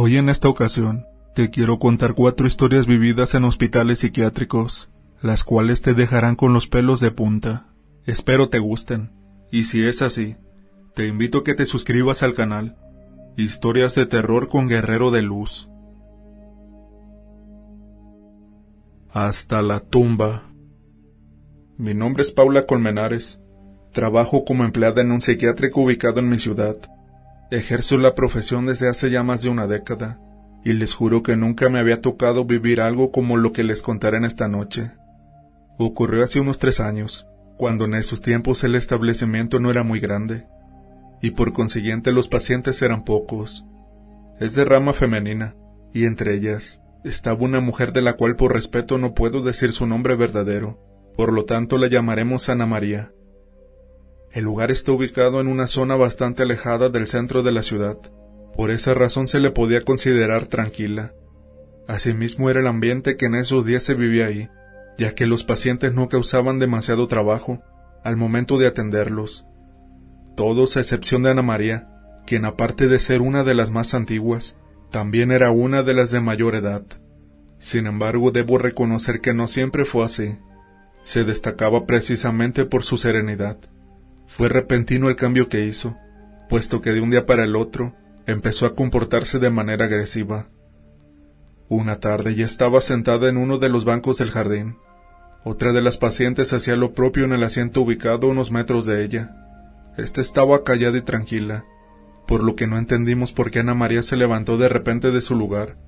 Hoy 0.00 0.16
en 0.16 0.28
esta 0.28 0.48
ocasión 0.48 1.08
te 1.34 1.50
quiero 1.50 1.80
contar 1.80 2.14
cuatro 2.14 2.46
historias 2.46 2.86
vividas 2.86 3.34
en 3.34 3.42
hospitales 3.42 3.98
psiquiátricos, 3.98 4.92
las 5.22 5.42
cuales 5.42 5.82
te 5.82 5.92
dejarán 5.92 6.36
con 6.36 6.52
los 6.52 6.68
pelos 6.68 7.00
de 7.00 7.10
punta. 7.10 7.66
Espero 8.06 8.48
te 8.48 8.60
gusten, 8.60 9.10
y 9.50 9.64
si 9.64 9.84
es 9.84 10.00
así, 10.00 10.36
te 10.94 11.08
invito 11.08 11.38
a 11.38 11.42
que 11.42 11.56
te 11.56 11.66
suscribas 11.66 12.22
al 12.22 12.34
canal. 12.34 12.76
Historias 13.36 13.96
de 13.96 14.06
terror 14.06 14.46
con 14.48 14.68
Guerrero 14.68 15.10
de 15.10 15.22
Luz. 15.22 15.68
Hasta 19.10 19.62
la 19.62 19.80
tumba. 19.80 20.44
Mi 21.76 21.94
nombre 21.94 22.22
es 22.22 22.30
Paula 22.30 22.66
Colmenares. 22.66 23.42
Trabajo 23.90 24.44
como 24.44 24.62
empleada 24.62 25.00
en 25.00 25.10
un 25.10 25.20
psiquiátrico 25.20 25.80
ubicado 25.80 26.20
en 26.20 26.28
mi 26.28 26.38
ciudad. 26.38 26.76
Ejerzo 27.50 27.96
la 27.96 28.14
profesión 28.14 28.66
desde 28.66 28.88
hace 28.88 29.10
ya 29.10 29.22
más 29.22 29.42
de 29.42 29.48
una 29.48 29.66
década, 29.66 30.20
y 30.64 30.74
les 30.74 30.94
juro 30.94 31.22
que 31.22 31.36
nunca 31.36 31.70
me 31.70 31.78
había 31.78 32.02
tocado 32.02 32.44
vivir 32.44 32.80
algo 32.80 33.10
como 33.10 33.38
lo 33.38 33.52
que 33.52 33.64
les 33.64 33.82
contaré 33.82 34.18
en 34.18 34.26
esta 34.26 34.48
noche. 34.48 34.90
Ocurrió 35.78 36.24
hace 36.24 36.40
unos 36.40 36.58
tres 36.58 36.78
años, 36.78 37.26
cuando 37.56 37.86
en 37.86 37.94
esos 37.94 38.20
tiempos 38.20 38.64
el 38.64 38.74
establecimiento 38.74 39.60
no 39.60 39.70
era 39.70 39.82
muy 39.82 39.98
grande, 39.98 40.46
y 41.22 41.30
por 41.30 41.54
consiguiente 41.54 42.12
los 42.12 42.28
pacientes 42.28 42.82
eran 42.82 43.02
pocos. 43.02 43.64
Es 44.38 44.54
de 44.54 44.66
rama 44.66 44.92
femenina, 44.92 45.56
y 45.94 46.04
entre 46.04 46.34
ellas 46.34 46.82
estaba 47.02 47.42
una 47.42 47.60
mujer 47.60 47.94
de 47.94 48.02
la 48.02 48.12
cual 48.12 48.36
por 48.36 48.52
respeto 48.52 48.98
no 48.98 49.14
puedo 49.14 49.42
decir 49.42 49.72
su 49.72 49.86
nombre 49.86 50.16
verdadero, 50.16 50.84
por 51.16 51.32
lo 51.32 51.46
tanto 51.46 51.78
la 51.78 51.86
llamaremos 51.86 52.50
Ana 52.50 52.66
María. 52.66 53.10
El 54.30 54.44
lugar 54.44 54.70
está 54.70 54.92
ubicado 54.92 55.40
en 55.40 55.48
una 55.48 55.66
zona 55.66 55.96
bastante 55.96 56.42
alejada 56.42 56.90
del 56.90 57.06
centro 57.06 57.42
de 57.42 57.52
la 57.52 57.62
ciudad. 57.62 57.98
Por 58.54 58.70
esa 58.70 58.92
razón 58.92 59.26
se 59.26 59.40
le 59.40 59.50
podía 59.50 59.84
considerar 59.84 60.46
tranquila. 60.46 61.14
Asimismo 61.86 62.50
era 62.50 62.60
el 62.60 62.66
ambiente 62.66 63.16
que 63.16 63.26
en 63.26 63.36
esos 63.36 63.64
días 63.64 63.82
se 63.82 63.94
vivía 63.94 64.26
ahí, 64.26 64.48
ya 64.98 65.14
que 65.14 65.26
los 65.26 65.44
pacientes 65.44 65.94
no 65.94 66.08
causaban 66.10 66.58
demasiado 66.58 67.08
trabajo 67.08 67.62
al 68.04 68.16
momento 68.16 68.58
de 68.58 68.66
atenderlos. 68.66 69.46
Todos 70.36 70.76
a 70.76 70.80
excepción 70.80 71.22
de 71.22 71.30
Ana 71.30 71.42
María, 71.42 71.88
quien 72.26 72.44
aparte 72.44 72.86
de 72.86 72.98
ser 72.98 73.22
una 73.22 73.44
de 73.44 73.54
las 73.54 73.70
más 73.70 73.94
antiguas, 73.94 74.58
también 74.90 75.32
era 75.32 75.50
una 75.50 75.82
de 75.82 75.94
las 75.94 76.10
de 76.10 76.20
mayor 76.20 76.54
edad. 76.54 76.84
Sin 77.58 77.86
embargo, 77.86 78.30
debo 78.30 78.58
reconocer 78.58 79.20
que 79.20 79.32
no 79.32 79.48
siempre 79.48 79.86
fue 79.86 80.04
así. 80.04 80.38
Se 81.02 81.24
destacaba 81.24 81.86
precisamente 81.86 82.66
por 82.66 82.82
su 82.82 82.98
serenidad 82.98 83.58
fue 84.28 84.48
repentino 84.48 85.08
el 85.08 85.16
cambio 85.16 85.48
que 85.48 85.64
hizo, 85.64 85.96
puesto 86.48 86.80
que 86.80 86.92
de 86.92 87.00
un 87.00 87.10
día 87.10 87.26
para 87.26 87.44
el 87.44 87.56
otro 87.56 87.94
empezó 88.26 88.66
a 88.66 88.74
comportarse 88.74 89.38
de 89.38 89.50
manera 89.50 89.86
agresiva. 89.86 90.48
Una 91.68 91.98
tarde 91.98 92.34
ya 92.34 92.44
estaba 92.44 92.80
sentada 92.80 93.28
en 93.28 93.38
uno 93.38 93.58
de 93.58 93.70
los 93.70 93.84
bancos 93.84 94.18
del 94.18 94.30
jardín. 94.30 94.76
Otra 95.44 95.72
de 95.72 95.80
las 95.80 95.96
pacientes 95.96 96.52
hacía 96.52 96.76
lo 96.76 96.92
propio 96.92 97.24
en 97.24 97.32
el 97.32 97.42
asiento 97.42 97.80
ubicado 97.80 98.28
unos 98.28 98.50
metros 98.50 98.86
de 98.86 99.02
ella. 99.02 99.30
Esta 99.96 100.20
estaba 100.20 100.62
callada 100.62 100.98
y 100.98 101.02
tranquila, 101.02 101.64
por 102.26 102.44
lo 102.44 102.54
que 102.54 102.66
no 102.66 102.76
entendimos 102.76 103.32
por 103.32 103.50
qué 103.50 103.60
Ana 103.60 103.74
María 103.74 104.02
se 104.02 104.16
levantó 104.16 104.58
de 104.58 104.68
repente 104.68 105.10
de 105.10 105.22
su 105.22 105.34
lugar. 105.34 105.78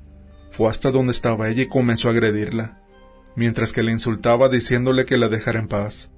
Fue 0.50 0.68
hasta 0.68 0.90
donde 0.90 1.12
estaba 1.12 1.48
ella 1.50 1.62
y 1.62 1.68
comenzó 1.68 2.08
a 2.08 2.12
agredirla, 2.12 2.80
mientras 3.36 3.72
que 3.72 3.82
le 3.82 3.92
insultaba 3.92 4.48
diciéndole 4.48 5.04
que 5.04 5.18
la 5.18 5.28
dejara 5.28 5.60
en 5.60 5.68
paz. 5.68 6.10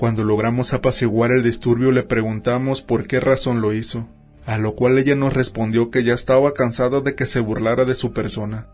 Cuando 0.00 0.24
logramos 0.24 0.72
apaciguar 0.72 1.30
el 1.30 1.42
disturbio 1.42 1.92
le 1.92 2.02
preguntamos 2.02 2.80
por 2.80 3.06
qué 3.06 3.20
razón 3.20 3.60
lo 3.60 3.74
hizo, 3.74 4.08
a 4.46 4.56
lo 4.56 4.74
cual 4.74 4.96
ella 4.96 5.14
nos 5.14 5.34
respondió 5.34 5.90
que 5.90 6.04
ya 6.04 6.14
estaba 6.14 6.54
cansada 6.54 7.02
de 7.02 7.14
que 7.14 7.26
se 7.26 7.40
burlara 7.40 7.84
de 7.84 7.94
su 7.94 8.14
persona. 8.14 8.68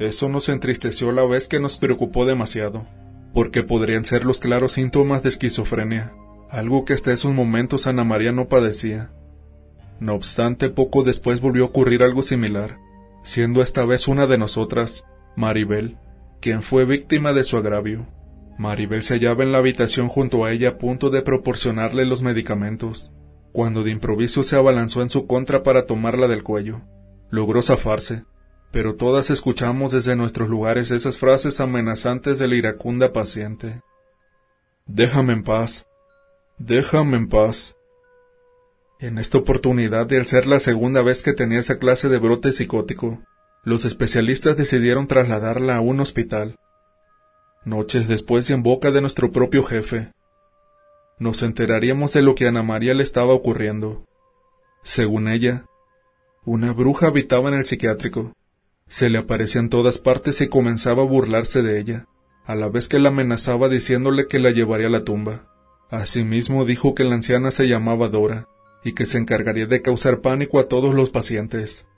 Eso 0.00 0.28
nos 0.28 0.48
entristeció 0.48 1.12
la 1.12 1.24
vez 1.24 1.46
que 1.46 1.60
nos 1.60 1.78
preocupó 1.78 2.26
demasiado, 2.26 2.84
porque 3.32 3.62
podrían 3.62 4.04
ser 4.04 4.24
los 4.24 4.40
claros 4.40 4.72
síntomas 4.72 5.22
de 5.22 5.28
esquizofrenia, 5.28 6.12
algo 6.50 6.84
que 6.84 6.94
hasta 6.94 7.12
esos 7.12 7.32
momentos 7.32 7.86
Ana 7.86 8.02
María 8.02 8.32
no 8.32 8.48
padecía. 8.48 9.12
No 10.00 10.14
obstante, 10.14 10.68
poco 10.68 11.04
después 11.04 11.40
volvió 11.40 11.62
a 11.62 11.66
ocurrir 11.68 12.02
algo 12.02 12.24
similar, 12.24 12.76
siendo 13.22 13.62
esta 13.62 13.84
vez 13.84 14.08
una 14.08 14.26
de 14.26 14.36
nosotras, 14.36 15.04
Maribel, 15.36 15.96
quien 16.40 16.64
fue 16.64 16.84
víctima 16.86 17.32
de 17.34 17.44
su 17.44 17.56
agravio. 17.56 18.15
Maribel 18.58 19.02
se 19.02 19.14
hallaba 19.14 19.42
en 19.42 19.52
la 19.52 19.58
habitación 19.58 20.08
junto 20.08 20.44
a 20.44 20.52
ella 20.52 20.70
a 20.70 20.78
punto 20.78 21.10
de 21.10 21.22
proporcionarle 21.22 22.06
los 22.06 22.22
medicamentos, 22.22 23.12
cuando 23.52 23.82
de 23.82 23.90
improviso 23.90 24.42
se 24.42 24.56
abalanzó 24.56 25.02
en 25.02 25.10
su 25.10 25.26
contra 25.26 25.62
para 25.62 25.86
tomarla 25.86 26.26
del 26.26 26.42
cuello. 26.42 26.80
Logró 27.30 27.60
zafarse, 27.60 28.24
pero 28.70 28.94
todas 28.94 29.30
escuchamos 29.30 29.92
desde 29.92 30.16
nuestros 30.16 30.48
lugares 30.48 30.90
esas 30.90 31.18
frases 31.18 31.60
amenazantes 31.60 32.38
de 32.38 32.48
la 32.48 32.56
iracunda 32.56 33.12
paciente. 33.12 33.82
Déjame 34.86 35.34
en 35.34 35.42
paz. 35.42 35.86
Déjame 36.58 37.18
en 37.18 37.28
paz. 37.28 37.76
En 38.98 39.18
esta 39.18 39.36
oportunidad, 39.36 40.06
de 40.06 40.16
al 40.16 40.26
ser 40.26 40.46
la 40.46 40.60
segunda 40.60 41.02
vez 41.02 41.22
que 41.22 41.34
tenía 41.34 41.58
esa 41.58 41.78
clase 41.78 42.08
de 42.08 42.18
brote 42.18 42.52
psicótico, 42.52 43.20
los 43.64 43.84
especialistas 43.84 44.56
decidieron 44.56 45.06
trasladarla 45.06 45.76
a 45.76 45.80
un 45.80 46.00
hospital 46.00 46.56
noches 47.66 48.06
después 48.06 48.48
en 48.50 48.62
boca 48.62 48.92
de 48.92 49.00
nuestro 49.00 49.32
propio 49.32 49.64
jefe. 49.64 50.12
Nos 51.18 51.42
enteraríamos 51.42 52.12
de 52.12 52.22
lo 52.22 52.36
que 52.36 52.46
a 52.46 52.50
Ana 52.50 52.62
María 52.62 52.94
le 52.94 53.02
estaba 53.02 53.34
ocurriendo. 53.34 54.04
Según 54.84 55.26
ella, 55.26 55.66
una 56.44 56.72
bruja 56.72 57.08
habitaba 57.08 57.48
en 57.48 57.56
el 57.56 57.66
psiquiátrico. 57.66 58.32
Se 58.86 59.10
le 59.10 59.18
aparecía 59.18 59.60
en 59.60 59.68
todas 59.68 59.98
partes 59.98 60.40
y 60.40 60.46
comenzaba 60.46 61.02
a 61.02 61.06
burlarse 61.06 61.62
de 61.62 61.80
ella, 61.80 62.06
a 62.44 62.54
la 62.54 62.68
vez 62.68 62.86
que 62.86 63.00
la 63.00 63.08
amenazaba 63.08 63.68
diciéndole 63.68 64.28
que 64.28 64.38
la 64.38 64.52
llevaría 64.52 64.86
a 64.86 64.90
la 64.90 65.02
tumba. 65.02 65.52
Asimismo 65.90 66.66
dijo 66.66 66.94
que 66.94 67.02
la 67.02 67.16
anciana 67.16 67.50
se 67.50 67.66
llamaba 67.66 68.08
Dora 68.08 68.46
y 68.84 68.92
que 68.92 69.06
se 69.06 69.18
encargaría 69.18 69.66
de 69.66 69.82
causar 69.82 70.20
pánico 70.20 70.60
a 70.60 70.68
todos 70.68 70.94
los 70.94 71.10
pacientes. 71.10 71.88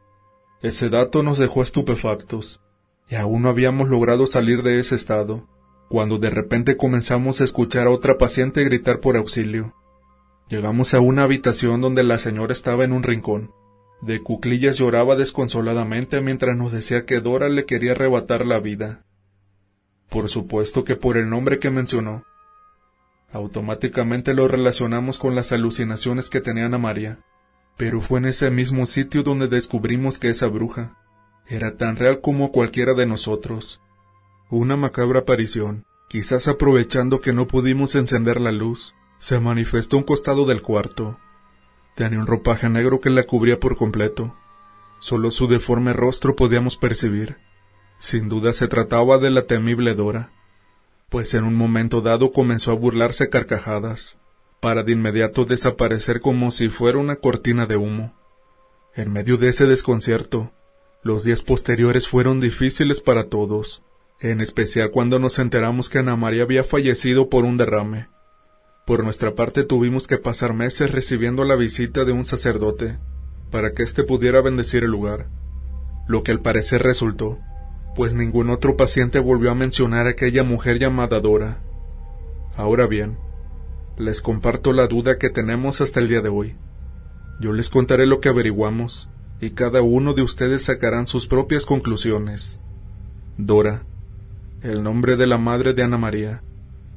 Ese 0.63 0.89
dato 0.89 1.23
nos 1.23 1.37
dejó 1.37 1.63
estupefactos, 1.63 2.63
y 3.11 3.17
aún 3.17 3.43
no 3.43 3.51
habíamos 3.51 3.91
logrado 3.91 4.27
salir 4.27 4.63
de 4.63 4.81
ese 4.81 4.95
estado 4.95 5.47
cuando 5.89 6.19
de 6.19 6.31
repente 6.31 6.77
comenzamos 6.77 7.41
a 7.41 7.45
escuchar 7.45 7.87
a 7.87 7.91
otra 7.91 8.19
paciente 8.19 8.65
gritar 8.65 9.01
por 9.01 9.17
auxilio. 9.17 9.75
Llegamos 10.49 10.95
a 10.95 11.01
una 11.01 11.25
habitación 11.25 11.81
donde 11.81 12.03
la 12.03 12.19
señora 12.19 12.53
estaba 12.53 12.85
en 12.85 12.93
un 12.93 13.03
rincón. 13.03 13.53
De 14.01 14.23
cuclillas 14.23 14.79
lloraba 14.79 15.17
desconsoladamente 15.17 16.21
mientras 16.21 16.57
nos 16.57 16.73
decía 16.73 17.05
que 17.05 17.21
Dora 17.21 17.49
le 17.49 17.65
quería 17.65 17.93
arrebatar 17.93 18.47
la 18.47 18.61
vida. 18.61 19.05
Por 20.09 20.29
supuesto 20.29 20.85
que 20.85 20.97
por 20.97 21.17
el 21.17 21.29
nombre 21.29 21.59
que 21.59 21.71
mencionó. 21.71 22.25
Automáticamente 23.31 24.33
lo 24.33 24.49
relacionamos 24.49 25.19
con 25.19 25.35
las 25.35 25.53
alucinaciones 25.53 26.31
que 26.31 26.41
tenía 26.41 26.67
Ana 26.67 26.79
María. 26.79 27.19
Pero 27.77 28.01
fue 28.01 28.19
en 28.19 28.27
ese 28.27 28.51
mismo 28.51 28.87
sitio 28.87 29.23
donde 29.23 29.49
descubrimos 29.49 30.19
que 30.19 30.31
esa 30.31 30.47
bruja 30.47 30.97
era 31.47 31.77
tan 31.77 31.97
real 31.97 32.21
como 32.21 32.53
cualquiera 32.53 32.95
de 32.95 33.07
nosotros. 33.07 33.81
Una 34.51 34.79
macabra 34.79 35.21
aparición, 35.21 35.85
quizás 36.09 36.49
aprovechando 36.49 37.21
que 37.21 37.35
no 37.35 37.47
pudimos 37.47 37.95
encender 37.95 38.41
la 38.41 38.51
luz, 38.51 38.95
se 39.19 39.39
manifestó 39.41 39.99
un 39.99 40.05
costado 40.05 40.47
del 40.47 40.63
cuarto. 40.63 41.19
Tenía 41.95 42.19
un 42.19 42.27
ropaje 42.27 42.71
negro 42.71 42.99
que 42.99 43.11
la 43.11 43.25
cubría 43.25 43.61
por 43.61 43.77
completo. 43.77 44.35
Solo 45.01 45.33
su 45.33 45.49
deforme 45.49 45.93
rostro 45.93 46.35
podíamos 46.35 46.79
percibir. 46.79 47.37
Sin 47.99 48.31
duda 48.31 48.55
se 48.55 48.69
trataba 48.69 49.19
de 49.19 49.29
la 49.29 49.43
temible 49.43 49.95
Dora, 49.95 50.33
pues 51.11 51.35
en 51.35 51.45
un 51.45 51.55
momento 51.55 52.01
dado 52.01 52.33
comenzó 52.33 52.71
a 52.71 52.75
burlarse 52.75 53.29
carcajadas, 53.29 54.17
para 54.61 54.83
de 54.83 54.93
inmediato 54.93 55.45
desaparecer 55.45 56.21
como 56.21 56.53
si 56.53 56.71
fuera 56.71 56.97
una 56.97 57.17
cortina 57.17 57.67
de 57.67 57.77
humo. 57.77 58.15
En 58.95 59.13
medio 59.13 59.37
de 59.37 59.51
ese 59.51 59.67
desconcierto, 59.67 60.53
los 61.03 61.23
días 61.23 61.43
posteriores 61.43 62.09
fueron 62.09 62.41
difíciles 62.41 63.03
para 63.03 63.25
todos 63.25 63.83
en 64.21 64.41
especial 64.41 64.91
cuando 64.91 65.19
nos 65.19 65.39
enteramos 65.39 65.89
que 65.89 65.99
Ana 65.99 66.17
María 66.17 66.43
había 66.43 66.65
fallecido 66.65 67.29
por 67.29 67.45
un 67.45 67.57
derrame. 67.57 68.09
Por 68.87 69.05
nuestra 69.05 69.35
parte 69.35 69.65
tuvimos 69.65 70.09
que 70.09 70.19
pasar 70.19 70.55
meses 70.55 70.91
recibiendo 70.91 71.45
la 71.45 71.57
visita 71.57 72.05
de 72.05 72.13
un 72.13 72.25
sacerdote, 72.25 72.99
para 73.51 73.73
que 73.73 73.83
éste 73.83 74.03
pudiera 74.03 74.41
bendecir 74.41 74.83
el 74.83 74.91
lugar, 74.91 75.29
lo 76.09 76.23
que 76.23 76.33
al 76.33 76.41
parecer 76.41 76.83
resultó, 76.83 77.39
pues 77.95 78.15
ningún 78.15 78.51
otro 78.51 78.77
paciente 78.77 79.19
volvió 79.19 79.51
a 79.51 79.55
mencionar 79.55 80.07
a 80.07 80.11
aquella 80.11 80.43
mujer 80.43 80.79
llamada 80.79 81.21
Dora. 81.21 81.61
Ahora 82.57 82.87
bien, 82.87 83.19
les 83.97 84.23
comparto 84.23 84.73
la 84.73 84.87
duda 84.87 85.19
que 85.19 85.31
tenemos 85.31 85.81
hasta 85.81 86.01
el 86.01 86.09
día 86.09 86.21
de 86.21 86.29
hoy. 86.29 86.57
Yo 87.41 87.53
les 87.53 87.71
contaré 87.71 88.07
lo 88.07 88.21
que 88.21 88.29
averiguamos, 88.29 89.11
y 89.41 89.51
cada 89.51 89.83
uno 89.83 90.15
de 90.15 90.23
ustedes 90.23 90.65
sacarán 90.65 91.07
sus 91.07 91.27
propias 91.27 91.67
conclusiones. 91.67 92.59
Dora, 93.37 93.85
el 94.63 94.83
nombre 94.83 95.17
de 95.17 95.27
la 95.27 95.39
madre 95.39 95.73
de 95.73 95.85
Ana 95.85 95.99
María, 95.99 96.43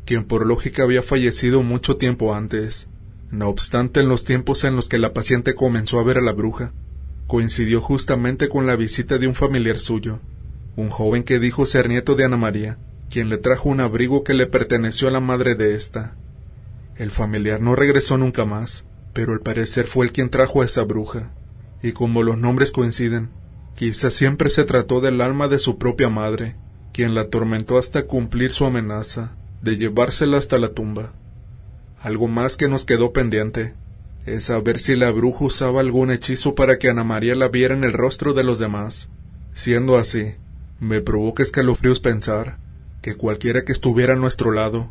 quien 0.05 0.23
por 0.23 0.47
lógica 0.47 0.83
había 0.83 1.03
fallecido 1.03 1.61
mucho 1.61 1.97
tiempo 1.97 2.33
antes. 2.33 2.87
No 3.29 3.47
obstante, 3.49 3.99
en 3.99 4.09
los 4.09 4.25
tiempos 4.25 4.63
en 4.63 4.75
los 4.75 4.89
que 4.89 4.97
la 4.97 5.13
paciente 5.13 5.53
comenzó 5.53 5.99
a 5.99 6.03
ver 6.03 6.17
a 6.17 6.21
la 6.21 6.31
bruja, 6.31 6.73
coincidió 7.27 7.79
justamente 7.79 8.49
con 8.49 8.65
la 8.65 8.75
visita 8.75 9.17
de 9.19 9.27
un 9.27 9.35
familiar 9.35 9.77
suyo, 9.77 10.19
un 10.75 10.89
joven 10.89 11.23
que 11.23 11.39
dijo 11.39 11.65
ser 11.65 11.87
nieto 11.87 12.15
de 12.15 12.25
Ana 12.25 12.37
María, 12.37 12.77
quien 13.09 13.29
le 13.29 13.37
trajo 13.37 13.69
un 13.69 13.79
abrigo 13.79 14.23
que 14.23 14.33
le 14.33 14.47
perteneció 14.47 15.07
a 15.07 15.11
la 15.11 15.19
madre 15.19 15.55
de 15.55 15.75
ésta. 15.75 16.15
El 16.97 17.11
familiar 17.11 17.61
no 17.61 17.75
regresó 17.75 18.17
nunca 18.17 18.43
más, 18.43 18.85
pero 19.13 19.33
al 19.33 19.41
parecer 19.41 19.85
fue 19.85 20.05
el 20.05 20.11
quien 20.11 20.29
trajo 20.29 20.61
a 20.61 20.65
esa 20.65 20.81
bruja, 20.81 21.31
y 21.83 21.91
como 21.91 22.23
los 22.23 22.37
nombres 22.37 22.71
coinciden, 22.71 23.29
quizá 23.75 24.09
siempre 24.09 24.49
se 24.49 24.63
trató 24.65 24.99
del 24.99 25.21
alma 25.21 25.47
de 25.47 25.59
su 25.59 25.77
propia 25.77 26.09
madre, 26.09 26.55
quien 26.93 27.15
la 27.15 27.21
atormentó 27.21 27.77
hasta 27.77 28.03
cumplir 28.03 28.51
su 28.51 28.65
amenaza 28.65 29.35
de 29.61 29.77
llevársela 29.77 30.37
hasta 30.37 30.57
la 30.57 30.69
tumba. 30.69 31.13
Algo 32.01 32.27
más 32.27 32.57
que 32.57 32.67
nos 32.67 32.85
quedó 32.85 33.13
pendiente 33.13 33.73
es 34.25 34.45
saber 34.45 34.79
si 34.79 34.95
la 34.95 35.11
bruja 35.11 35.45
usaba 35.45 35.79
algún 35.79 36.11
hechizo 36.11 36.55
para 36.55 36.77
que 36.77 36.89
Ana 36.89 37.03
María 37.03 37.35
la 37.35 37.47
viera 37.47 37.75
en 37.75 37.83
el 37.83 37.93
rostro 37.93 38.33
de 38.33 38.43
los 38.43 38.59
demás. 38.59 39.09
Siendo 39.53 39.97
así, 39.97 40.35
me 40.79 41.01
provoca 41.01 41.43
escalofríos 41.43 41.99
pensar 41.99 42.57
que 43.01 43.15
cualquiera 43.15 43.63
que 43.63 43.71
estuviera 43.71 44.13
a 44.13 44.17
nuestro 44.17 44.51
lado 44.51 44.89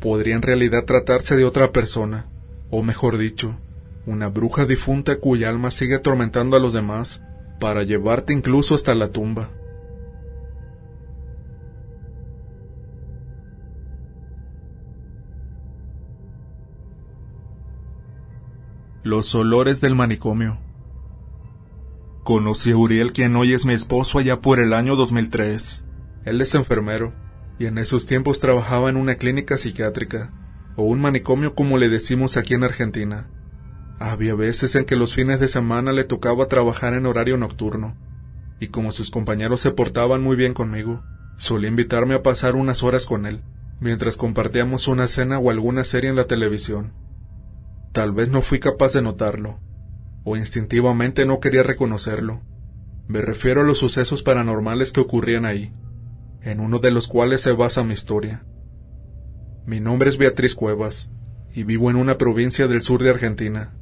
podría 0.00 0.36
en 0.36 0.42
realidad 0.42 0.84
tratarse 0.84 1.36
de 1.36 1.44
otra 1.44 1.72
persona, 1.72 2.26
o 2.70 2.82
mejor 2.82 3.18
dicho, 3.18 3.56
una 4.06 4.28
bruja 4.28 4.64
difunta 4.64 5.16
cuya 5.16 5.48
alma 5.48 5.70
sigue 5.70 5.96
atormentando 5.96 6.56
a 6.56 6.60
los 6.60 6.72
demás 6.72 7.22
para 7.60 7.82
llevarte 7.82 8.32
incluso 8.32 8.74
hasta 8.74 8.94
la 8.94 9.08
tumba. 9.08 9.50
Los 19.08 19.34
olores 19.34 19.80
del 19.80 19.94
manicomio. 19.94 20.58
Conocí 22.24 22.72
a 22.72 22.76
Uriel, 22.76 23.14
quien 23.14 23.36
hoy 23.36 23.54
es 23.54 23.64
mi 23.64 23.72
esposo, 23.72 24.18
allá 24.18 24.42
por 24.42 24.60
el 24.60 24.74
año 24.74 24.96
2003. 24.96 25.82
Él 26.26 26.42
es 26.42 26.54
enfermero, 26.54 27.14
y 27.58 27.64
en 27.64 27.78
esos 27.78 28.04
tiempos 28.04 28.38
trabajaba 28.38 28.90
en 28.90 28.96
una 28.96 29.14
clínica 29.14 29.56
psiquiátrica, 29.56 30.30
o 30.76 30.82
un 30.82 31.00
manicomio 31.00 31.54
como 31.54 31.78
le 31.78 31.88
decimos 31.88 32.36
aquí 32.36 32.52
en 32.52 32.64
Argentina. 32.64 33.30
Había 33.98 34.34
veces 34.34 34.74
en 34.74 34.84
que 34.84 34.96
los 34.96 35.14
fines 35.14 35.40
de 35.40 35.48
semana 35.48 35.92
le 35.92 36.04
tocaba 36.04 36.46
trabajar 36.48 36.92
en 36.92 37.06
horario 37.06 37.38
nocturno, 37.38 37.96
y 38.60 38.66
como 38.66 38.92
sus 38.92 39.10
compañeros 39.10 39.62
se 39.62 39.70
portaban 39.70 40.20
muy 40.20 40.36
bien 40.36 40.52
conmigo, 40.52 41.02
solía 41.38 41.70
invitarme 41.70 42.12
a 42.12 42.22
pasar 42.22 42.56
unas 42.56 42.82
horas 42.82 43.06
con 43.06 43.24
él, 43.24 43.40
mientras 43.80 44.18
compartíamos 44.18 44.86
una 44.86 45.06
cena 45.06 45.38
o 45.38 45.48
alguna 45.48 45.84
serie 45.84 46.10
en 46.10 46.16
la 46.16 46.26
televisión. 46.26 47.07
Tal 47.92 48.12
vez 48.12 48.28
no 48.28 48.42
fui 48.42 48.60
capaz 48.60 48.92
de 48.92 49.02
notarlo, 49.02 49.60
o 50.24 50.36
instintivamente 50.36 51.24
no 51.24 51.40
quería 51.40 51.62
reconocerlo. 51.62 52.42
Me 53.06 53.22
refiero 53.22 53.62
a 53.62 53.64
los 53.64 53.78
sucesos 53.78 54.22
paranormales 54.22 54.92
que 54.92 55.00
ocurrían 55.00 55.46
ahí, 55.46 55.72
en 56.42 56.60
uno 56.60 56.78
de 56.78 56.90
los 56.90 57.08
cuales 57.08 57.40
se 57.40 57.52
basa 57.52 57.82
mi 57.82 57.94
historia. 57.94 58.44
Mi 59.66 59.80
nombre 59.80 60.10
es 60.10 60.18
Beatriz 60.18 60.54
Cuevas, 60.54 61.10
y 61.54 61.62
vivo 61.62 61.90
en 61.90 61.96
una 61.96 62.18
provincia 62.18 62.68
del 62.68 62.82
sur 62.82 63.02
de 63.02 63.10
Argentina. 63.10 63.74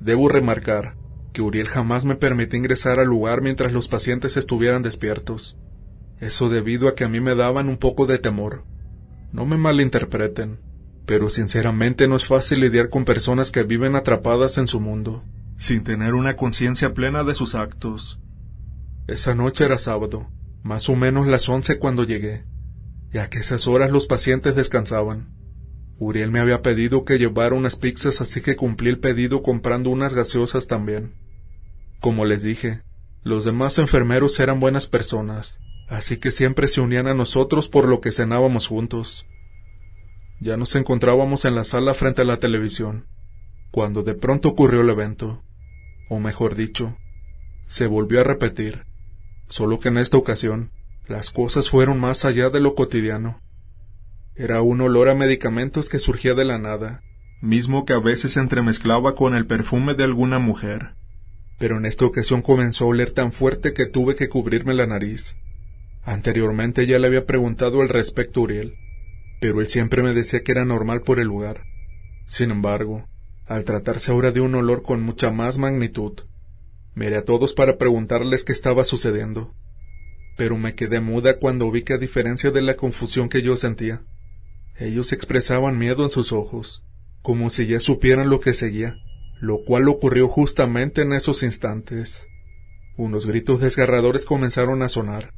Debo 0.00 0.28
remarcar 0.28 0.96
que 1.32 1.42
Uriel 1.42 1.68
jamás 1.68 2.06
me 2.06 2.14
permitió 2.14 2.58
ingresar 2.58 2.98
al 2.98 3.08
lugar 3.08 3.42
mientras 3.42 3.72
los 3.72 3.88
pacientes 3.88 4.38
estuvieran 4.38 4.82
despiertos. 4.82 5.58
Eso 6.18 6.48
debido 6.48 6.88
a 6.88 6.94
que 6.94 7.04
a 7.04 7.08
mí 7.08 7.20
me 7.20 7.34
daban 7.34 7.68
un 7.68 7.76
poco 7.76 8.06
de 8.06 8.18
temor. 8.18 8.64
No 9.32 9.44
me 9.44 9.58
malinterpreten 9.58 10.60
pero 11.06 11.30
sinceramente 11.30 12.08
no 12.08 12.16
es 12.16 12.26
fácil 12.26 12.60
lidiar 12.60 12.90
con 12.90 13.04
personas 13.04 13.52
que 13.52 13.62
viven 13.62 13.94
atrapadas 13.94 14.58
en 14.58 14.66
su 14.66 14.80
mundo, 14.80 15.22
sin 15.56 15.84
tener 15.84 16.14
una 16.14 16.34
conciencia 16.34 16.94
plena 16.94 17.22
de 17.22 17.34
sus 17.34 17.54
actos. 17.54 18.20
Esa 19.06 19.36
noche 19.36 19.64
era 19.64 19.78
sábado, 19.78 20.28
más 20.64 20.88
o 20.88 20.96
menos 20.96 21.28
las 21.28 21.48
once 21.48 21.78
cuando 21.78 22.02
llegué, 22.02 22.44
y 23.12 23.18
a 23.18 23.30
que 23.30 23.38
esas 23.38 23.68
horas 23.68 23.92
los 23.92 24.06
pacientes 24.06 24.56
descansaban. 24.56 25.32
Uriel 25.98 26.32
me 26.32 26.40
había 26.40 26.60
pedido 26.60 27.04
que 27.04 27.18
llevara 27.18 27.54
unas 27.54 27.76
pizzas, 27.76 28.20
así 28.20 28.42
que 28.42 28.56
cumplí 28.56 28.90
el 28.90 28.98
pedido 28.98 29.42
comprando 29.42 29.90
unas 29.90 30.12
gaseosas 30.12 30.66
también. 30.66 31.14
Como 32.00 32.24
les 32.24 32.42
dije, 32.42 32.82
los 33.22 33.44
demás 33.44 33.78
enfermeros 33.78 34.38
eran 34.40 34.58
buenas 34.58 34.88
personas, 34.88 35.60
así 35.88 36.18
que 36.18 36.32
siempre 36.32 36.66
se 36.66 36.80
unían 36.80 37.06
a 37.06 37.14
nosotros 37.14 37.68
por 37.68 37.88
lo 37.88 38.00
que 38.00 38.12
cenábamos 38.12 38.66
juntos. 38.66 39.24
Ya 40.40 40.56
nos 40.56 40.74
encontrábamos 40.76 41.44
en 41.44 41.54
la 41.54 41.64
sala 41.64 41.94
frente 41.94 42.22
a 42.22 42.24
la 42.24 42.38
televisión, 42.38 43.06
cuando 43.70 44.02
de 44.02 44.14
pronto 44.14 44.50
ocurrió 44.50 44.82
el 44.82 44.90
evento, 44.90 45.42
o 46.08 46.18
mejor 46.18 46.54
dicho, 46.54 46.96
se 47.66 47.86
volvió 47.86 48.20
a 48.20 48.24
repetir, 48.24 48.84
solo 49.48 49.78
que 49.78 49.88
en 49.88 49.98
esta 49.98 50.16
ocasión 50.16 50.70
las 51.08 51.30
cosas 51.30 51.70
fueron 51.70 52.00
más 52.00 52.24
allá 52.24 52.50
de 52.50 52.60
lo 52.60 52.74
cotidiano. 52.74 53.40
Era 54.34 54.60
un 54.60 54.80
olor 54.80 55.08
a 55.08 55.14
medicamentos 55.14 55.88
que 55.88 56.00
surgía 56.00 56.34
de 56.34 56.44
la 56.44 56.58
nada, 56.58 57.02
mismo 57.40 57.86
que 57.86 57.94
a 57.94 57.98
veces 57.98 58.32
se 58.32 58.40
entremezclaba 58.40 59.14
con 59.14 59.34
el 59.34 59.46
perfume 59.46 59.94
de 59.94 60.04
alguna 60.04 60.38
mujer. 60.38 60.94
Pero 61.58 61.78
en 61.78 61.86
esta 61.86 62.04
ocasión 62.04 62.42
comenzó 62.42 62.84
a 62.84 62.88
oler 62.88 63.10
tan 63.12 63.32
fuerte 63.32 63.72
que 63.72 63.86
tuve 63.86 64.14
que 64.14 64.28
cubrirme 64.28 64.74
la 64.74 64.86
nariz. 64.86 65.36
Anteriormente 66.04 66.86
ya 66.86 66.98
le 66.98 67.06
había 67.06 67.24
preguntado 67.24 67.80
al 67.80 67.88
respecto 67.88 68.42
Uriel, 68.42 68.74
pero 69.40 69.60
él 69.60 69.68
siempre 69.68 70.02
me 70.02 70.14
decía 70.14 70.42
que 70.42 70.52
era 70.52 70.64
normal 70.64 71.02
por 71.02 71.18
el 71.18 71.28
lugar. 71.28 71.64
Sin 72.26 72.50
embargo, 72.50 73.08
al 73.46 73.64
tratarse 73.64 74.10
ahora 74.10 74.32
de 74.32 74.40
un 74.40 74.54
olor 74.54 74.82
con 74.82 75.02
mucha 75.02 75.30
más 75.30 75.58
magnitud, 75.58 76.20
miré 76.94 77.16
a 77.16 77.24
todos 77.24 77.52
para 77.52 77.78
preguntarles 77.78 78.44
qué 78.44 78.52
estaba 78.52 78.84
sucediendo, 78.84 79.54
pero 80.36 80.56
me 80.56 80.74
quedé 80.74 81.00
muda 81.00 81.38
cuando 81.38 81.70
vi 81.70 81.82
que 81.82 81.94
a 81.94 81.98
diferencia 81.98 82.50
de 82.50 82.62
la 82.62 82.74
confusión 82.74 83.28
que 83.28 83.42
yo 83.42 83.56
sentía, 83.56 84.02
ellos 84.78 85.12
expresaban 85.12 85.78
miedo 85.78 86.02
en 86.04 86.10
sus 86.10 86.32
ojos, 86.32 86.84
como 87.22 87.50
si 87.50 87.66
ya 87.66 87.80
supieran 87.80 88.28
lo 88.28 88.40
que 88.40 88.54
seguía, 88.54 88.96
lo 89.40 89.64
cual 89.64 89.88
ocurrió 89.88 90.28
justamente 90.28 91.02
en 91.02 91.12
esos 91.12 91.42
instantes. 91.42 92.26
Unos 92.96 93.26
gritos 93.26 93.60
desgarradores 93.60 94.24
comenzaron 94.24 94.82
a 94.82 94.88
sonar, 94.88 95.34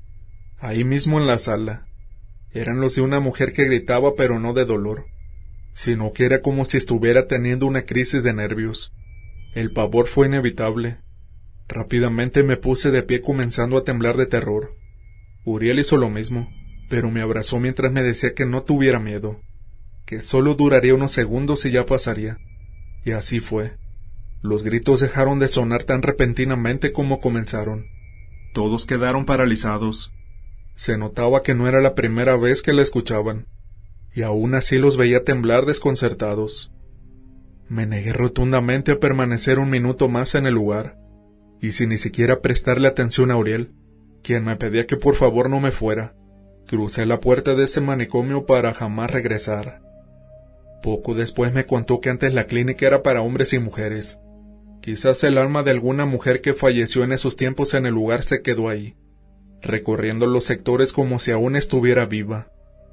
ahí 0.58 0.84
mismo 0.84 1.20
en 1.20 1.26
la 1.26 1.38
sala, 1.38 1.87
eran 2.52 2.80
los 2.80 2.94
de 2.94 3.02
una 3.02 3.20
mujer 3.20 3.52
que 3.52 3.64
gritaba 3.64 4.14
pero 4.16 4.38
no 4.38 4.52
de 4.54 4.64
dolor, 4.64 5.06
sino 5.74 6.12
que 6.12 6.24
era 6.24 6.40
como 6.40 6.64
si 6.64 6.76
estuviera 6.76 7.26
teniendo 7.26 7.66
una 7.66 7.82
crisis 7.82 8.22
de 8.22 8.32
nervios. 8.32 8.92
El 9.54 9.72
pavor 9.72 10.06
fue 10.06 10.26
inevitable. 10.26 10.98
Rápidamente 11.68 12.42
me 12.42 12.56
puse 12.56 12.90
de 12.90 13.02
pie 13.02 13.20
comenzando 13.20 13.76
a 13.76 13.84
temblar 13.84 14.16
de 14.16 14.26
terror. 14.26 14.74
Uriel 15.44 15.78
hizo 15.78 15.96
lo 15.96 16.10
mismo, 16.10 16.48
pero 16.88 17.10
me 17.10 17.20
abrazó 17.20 17.60
mientras 17.60 17.92
me 17.92 18.02
decía 18.02 18.34
que 18.34 18.46
no 18.46 18.62
tuviera 18.62 18.98
miedo, 18.98 19.40
que 20.06 20.22
solo 20.22 20.54
duraría 20.54 20.94
unos 20.94 21.12
segundos 21.12 21.64
y 21.66 21.70
ya 21.70 21.86
pasaría. 21.86 22.38
Y 23.04 23.12
así 23.12 23.40
fue. 23.40 23.76
Los 24.42 24.62
gritos 24.62 25.00
dejaron 25.00 25.38
de 25.38 25.48
sonar 25.48 25.84
tan 25.84 26.02
repentinamente 26.02 26.92
como 26.92 27.20
comenzaron. 27.20 27.86
Todos 28.54 28.86
quedaron 28.86 29.26
paralizados, 29.26 30.12
se 30.78 30.96
notaba 30.96 31.42
que 31.42 31.56
no 31.56 31.66
era 31.66 31.80
la 31.80 31.96
primera 31.96 32.36
vez 32.36 32.62
que 32.62 32.72
la 32.72 32.82
escuchaban, 32.82 33.48
y 34.14 34.22
aún 34.22 34.54
así 34.54 34.78
los 34.78 34.96
veía 34.96 35.24
temblar 35.24 35.66
desconcertados. 35.66 36.72
Me 37.68 37.84
negué 37.84 38.12
rotundamente 38.12 38.92
a 38.92 39.00
permanecer 39.00 39.58
un 39.58 39.70
minuto 39.70 40.06
más 40.06 40.36
en 40.36 40.46
el 40.46 40.54
lugar, 40.54 40.96
y 41.60 41.72
sin 41.72 41.88
ni 41.88 41.98
siquiera 41.98 42.40
prestarle 42.42 42.86
atención 42.86 43.32
a 43.32 43.36
Uriel, 43.36 43.72
quien 44.22 44.44
me 44.44 44.54
pedía 44.54 44.86
que 44.86 44.96
por 44.96 45.16
favor 45.16 45.50
no 45.50 45.58
me 45.58 45.72
fuera, 45.72 46.14
crucé 46.68 47.06
la 47.06 47.18
puerta 47.18 47.56
de 47.56 47.64
ese 47.64 47.80
manicomio 47.80 48.46
para 48.46 48.72
jamás 48.72 49.10
regresar. 49.10 49.82
Poco 50.80 51.14
después 51.14 51.52
me 51.52 51.66
contó 51.66 52.00
que 52.00 52.10
antes 52.10 52.32
la 52.32 52.44
clínica 52.44 52.86
era 52.86 53.02
para 53.02 53.22
hombres 53.22 53.52
y 53.52 53.58
mujeres. 53.58 54.20
Quizás 54.80 55.24
el 55.24 55.38
alma 55.38 55.64
de 55.64 55.72
alguna 55.72 56.04
mujer 56.04 56.40
que 56.40 56.54
falleció 56.54 57.02
en 57.02 57.10
esos 57.10 57.34
tiempos 57.34 57.74
en 57.74 57.84
el 57.84 57.94
lugar 57.94 58.22
se 58.22 58.42
quedó 58.42 58.68
ahí 58.68 58.94
recorriendo 59.60 60.26
los 60.26 60.44
sectores 60.44 60.92
como 60.92 61.18
si 61.18 61.32
aún 61.32 61.56
estuviera 61.56 62.06
viva, 62.06 62.48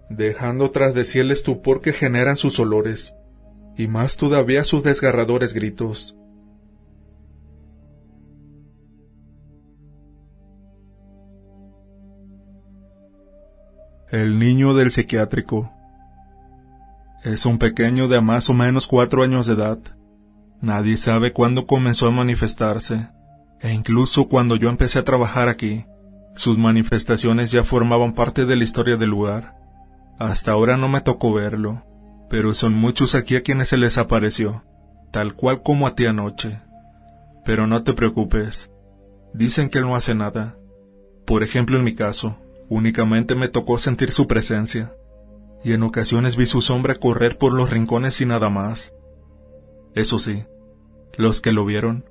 dejando 0.09 0.71
tras 0.71 0.93
de 0.93 1.03
sí 1.03 1.19
el 1.19 1.31
estupor 1.31 1.81
que 1.81 1.93
generan 1.93 2.35
sus 2.35 2.59
olores, 2.59 3.15
y 3.77 3.87
más 3.87 4.17
todavía 4.17 4.63
sus 4.63 4.83
desgarradores 4.83 5.53
gritos. 5.53 6.17
El 14.11 14.39
niño 14.39 14.73
del 14.75 14.91
psiquiátrico. 14.91 15.71
Es 17.23 17.45
un 17.45 17.57
pequeño 17.57 18.07
de 18.07 18.21
más 18.21 18.49
o 18.49 18.53
menos 18.53 18.87
cuatro 18.87 19.23
años 19.23 19.47
de 19.47 19.53
edad. 19.53 19.79
Nadie 20.61 20.95
sabe 20.95 21.33
cuándo 21.33 21.65
comenzó 21.65 22.07
a 22.07 22.11
manifestarse, 22.11 23.09
e 23.59 23.73
incluso 23.73 24.29
cuando 24.29 24.55
yo 24.55 24.69
empecé 24.69 24.99
a 24.99 25.03
trabajar 25.03 25.49
aquí, 25.49 25.85
sus 26.35 26.57
manifestaciones 26.57 27.51
ya 27.51 27.63
formaban 27.63 28.13
parte 28.13 28.45
de 28.45 28.55
la 28.55 28.63
historia 28.63 28.97
del 28.97 29.09
lugar. 29.09 29.55
Hasta 30.19 30.51
ahora 30.51 30.77
no 30.77 30.87
me 30.87 31.01
tocó 31.01 31.33
verlo, 31.33 31.83
pero 32.29 32.53
son 32.53 32.73
muchos 32.73 33.15
aquí 33.15 33.35
a 33.35 33.41
quienes 33.41 33.69
se 33.69 33.77
les 33.77 33.97
apareció, 33.97 34.63
tal 35.11 35.33
cual 35.33 35.63
como 35.63 35.87
a 35.87 35.95
ti 35.95 36.05
anoche. 36.05 36.61
Pero 37.43 37.67
no 37.67 37.83
te 37.83 37.93
preocupes. 37.93 38.71
Dicen 39.33 39.69
que 39.69 39.79
él 39.79 39.85
no 39.85 39.95
hace 39.95 40.15
nada. 40.15 40.57
Por 41.25 41.43
ejemplo, 41.43 41.77
en 41.77 41.83
mi 41.83 41.95
caso, 41.95 42.37
únicamente 42.69 43.35
me 43.35 43.47
tocó 43.47 43.77
sentir 43.77 44.11
su 44.11 44.27
presencia, 44.27 44.93
y 45.63 45.73
en 45.73 45.83
ocasiones 45.83 46.35
vi 46.35 46.45
su 46.45 46.61
sombra 46.61 46.95
correr 46.95 47.37
por 47.37 47.53
los 47.53 47.69
rincones 47.69 48.19
y 48.21 48.25
nada 48.25 48.49
más. 48.49 48.93
Eso 49.93 50.19
sí, 50.19 50.45
los 51.17 51.41
que 51.41 51.51
lo 51.51 51.65
vieron, 51.65 52.05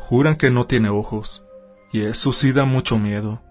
juran 0.00 0.36
que 0.36 0.50
no 0.50 0.66
tiene 0.66 0.88
ojos, 0.88 1.44
y 1.92 2.02
eso 2.02 2.32
sí 2.32 2.52
da 2.52 2.64
mucho 2.64 2.98
miedo. 2.98 3.42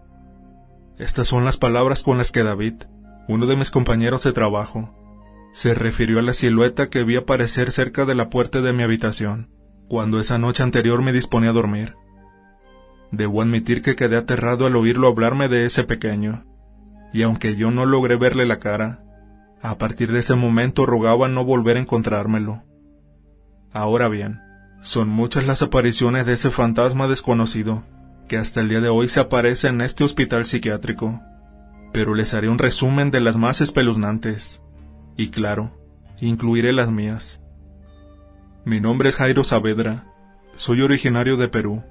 Estas 0.98 1.28
son 1.28 1.46
las 1.46 1.58
palabras 1.58 2.02
con 2.02 2.18
las 2.18 2.32
que 2.32 2.44
David, 2.44 2.74
uno 3.28 3.46
de 3.46 3.56
mis 3.56 3.70
compañeros 3.70 4.24
de 4.24 4.34
trabajo, 4.34 4.96
se 5.54 5.74
refirió 5.74 6.20
a 6.20 6.24
la 6.24 6.34
silueta 6.34 6.90
que 6.90 7.04
vi 7.04 7.16
aparecer 7.16 7.72
cerca 7.72 8.06
de 8.06 8.16
la 8.16 8.30
puerta 8.30 8.62
de 8.62 8.74
mi 8.74 8.84
habitación, 8.84 9.50
cuando 9.88 10.20
esa 10.20 10.38
noche 10.38 10.64
anterior 10.64 11.02
me 11.02 11.14
disponía 11.14 11.52
a 11.52 11.54
dormir. 11.54 11.96
Debo 13.12 13.42
admitir 13.42 13.82
que 13.82 13.96
quedé 13.96 14.18
aterrado 14.18 14.66
al 14.66 14.76
oírlo 14.76 15.08
hablarme 15.08 15.50
de 15.50 15.66
ese 15.66 15.84
pequeño, 15.84 16.46
y 17.14 17.22
aunque 17.22 17.56
yo 17.56 17.72
no 17.72 17.86
logré 17.86 18.18
verle 18.18 18.46
la 18.46 18.60
cara, 18.60 19.04
a 19.62 19.78
partir 19.78 20.12
de 20.12 20.20
ese 20.20 20.36
momento 20.36 20.86
rogaba 20.86 21.28
no 21.28 21.46
volver 21.46 21.78
a 21.78 21.80
encontrármelo. 21.80 22.64
Ahora 23.72 24.08
bien, 24.08 24.40
son 24.82 25.10
muchas 25.10 25.46
las 25.46 25.62
apariciones 25.62 26.26
de 26.26 26.34
ese 26.34 26.50
fantasma 26.50 27.08
desconocido, 27.08 27.84
que 28.28 28.38
hasta 28.38 28.62
el 28.62 28.70
día 28.70 28.82
de 28.82 28.90
hoy 28.90 29.10
se 29.10 29.20
aparece 29.20 29.70
en 29.70 29.82
este 29.82 30.04
hospital 30.04 30.46
psiquiátrico, 30.46 31.22
pero 31.94 32.14
les 32.14 32.34
haré 32.34 32.50
un 32.50 32.60
resumen 32.60 33.12
de 33.12 33.22
las 33.22 33.38
más 33.38 33.62
espeluznantes, 33.62 34.62
y 35.16 35.30
claro, 35.30 35.72
incluiré 36.20 36.74
las 36.74 36.92
mías. 36.92 37.42
Mi 38.66 38.82
nombre 38.82 39.10
es 39.10 39.16
Jairo 39.16 39.44
Saavedra, 39.44 40.06
soy 40.56 40.82
originario 40.82 41.38
de 41.38 41.48
Perú. 41.48 41.84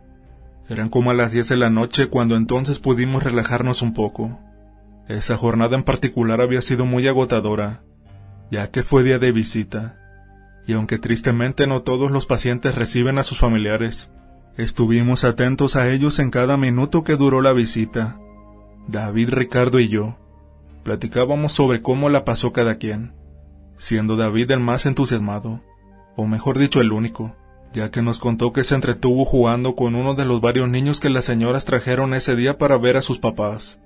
Eran 0.69 0.88
como 0.88 1.11
a 1.11 1.14
las 1.14 1.33
10 1.33 1.49
de 1.49 1.57
la 1.57 1.71
noche 1.71 2.09
cuando 2.09 2.37
entonces 2.37 2.81
pudimos 2.81 3.23
relajarnos 3.23 3.81
un 3.83 3.95
poco. 3.95 4.40
Esa 5.09 5.37
jornada 5.37 5.76
en 5.76 5.85
particular 5.85 6.40
había 6.40 6.61
sido 6.61 6.85
muy 6.85 7.07
agotadora, 7.07 7.83
ya 8.50 8.71
que 8.71 8.83
fue 8.83 9.05
día 9.05 9.21
de 9.21 9.31
visita, 9.31 9.97
y 10.66 10.73
aunque 10.73 10.99
tristemente 10.99 11.69
no 11.69 11.83
todos 11.83 12.11
los 12.11 12.26
pacientes 12.26 12.75
reciben 12.75 13.19
a 13.19 13.23
sus 13.23 13.38
familiares, 13.38 14.11
estuvimos 14.57 15.25
atentos 15.25 15.77
a 15.77 15.91
ellos 15.91 16.19
en 16.19 16.31
cada 16.31 16.57
minuto 16.57 17.05
que 17.05 17.17
duró 17.17 17.43
la 17.43 17.53
visita. 17.53 18.19
David, 18.89 19.31
Ricardo 19.31 19.79
y 19.81 19.89
yo 19.89 20.17
platicábamos 20.87 21.51
sobre 21.51 21.83
cómo 21.83 22.11
la 22.11 22.25
pasó 22.25 22.53
cada 22.53 22.77
quien, 22.77 23.13
siendo 23.77 24.15
David 24.15 24.53
el 24.53 24.61
más 24.61 24.87
entusiasmado, 24.87 25.61
o 26.15 26.27
mejor 26.27 26.59
dicho 26.59 26.81
el 26.81 26.93
único, 26.93 27.35
ya 27.73 27.91
que 27.91 28.03
nos 28.03 28.21
contó 28.21 28.53
que 28.53 28.63
se 28.63 28.77
entretuvo 28.77 29.25
jugando 29.25 29.75
con 29.75 29.97
uno 29.97 30.15
de 30.15 30.25
los 30.25 30.41
varios 30.41 30.69
niños 30.69 31.01
que 31.01 31.11
las 31.11 31.25
señoras 31.25 31.65
trajeron 31.65 32.15
ese 32.15 32.37
día 32.37 32.57
para 32.57 32.79
ver 32.79 32.97
a 32.97 33.03
sus 33.03 33.19
papás. 33.19 33.81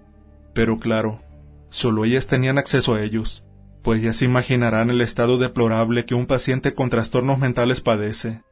Pero 0.53 0.79
claro, 0.79 1.23
solo 1.71 2.05
ellas 2.05 2.27
tenían 2.27 2.59
acceso 2.59 2.93
a 2.93 3.03
ellos, 3.03 3.45
pues 3.81 4.03
ya 4.03 4.13
se 4.13 4.27
imaginarán 4.27 4.91
el 4.91 5.01
estado 5.01 5.39
deplorable 5.39 6.05
que 6.05 6.15
un 6.15 6.27
paciente 6.27 6.75
con 6.75 6.91
trastornos 6.91 7.39
mentales 7.39 7.81
padece. 7.81 8.43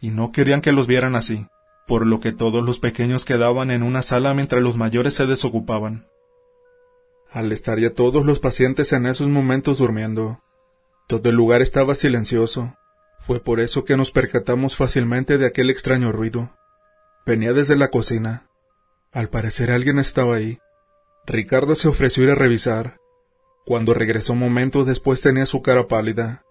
Y 0.00 0.08
no 0.08 0.32
querían 0.32 0.62
que 0.62 0.72
los 0.72 0.86
vieran 0.86 1.14
así, 1.14 1.46
por 1.86 2.06
lo 2.06 2.20
que 2.20 2.32
todos 2.32 2.64
los 2.64 2.78
pequeños 2.78 3.24
quedaban 3.24 3.70
en 3.70 3.82
una 3.82 4.02
sala 4.02 4.34
mientras 4.34 4.62
los 4.62 4.76
mayores 4.76 5.14
se 5.14 5.26
desocupaban. 5.26 6.06
Al 7.30 7.50
estar 7.52 7.78
ya 7.78 7.92
todos 7.94 8.24
los 8.26 8.38
pacientes 8.38 8.92
en 8.92 9.06
esos 9.06 9.28
momentos 9.28 9.78
durmiendo, 9.78 10.40
todo 11.08 11.30
el 11.30 11.36
lugar 11.36 11.62
estaba 11.62 11.94
silencioso. 11.94 12.76
Fue 13.20 13.40
por 13.40 13.60
eso 13.60 13.84
que 13.84 13.96
nos 13.96 14.10
percatamos 14.10 14.76
fácilmente 14.76 15.38
de 15.38 15.46
aquel 15.46 15.70
extraño 15.70 16.12
ruido. 16.12 16.50
Venía 17.24 17.52
desde 17.52 17.76
la 17.76 17.88
cocina. 17.88 18.48
Al 19.12 19.28
parecer 19.28 19.70
alguien 19.70 19.98
estaba 19.98 20.36
ahí, 20.36 20.58
Ricardo 21.26 21.74
se 21.74 21.88
ofreció 21.88 22.24
ir 22.24 22.30
a 22.30 22.34
revisar. 22.34 22.98
Cuando 23.64 23.94
regresó 23.94 24.34
momentos 24.34 24.86
después 24.86 25.20
tenía 25.20 25.46
su 25.46 25.62
cara 25.62 25.86
pálida. 25.86 26.42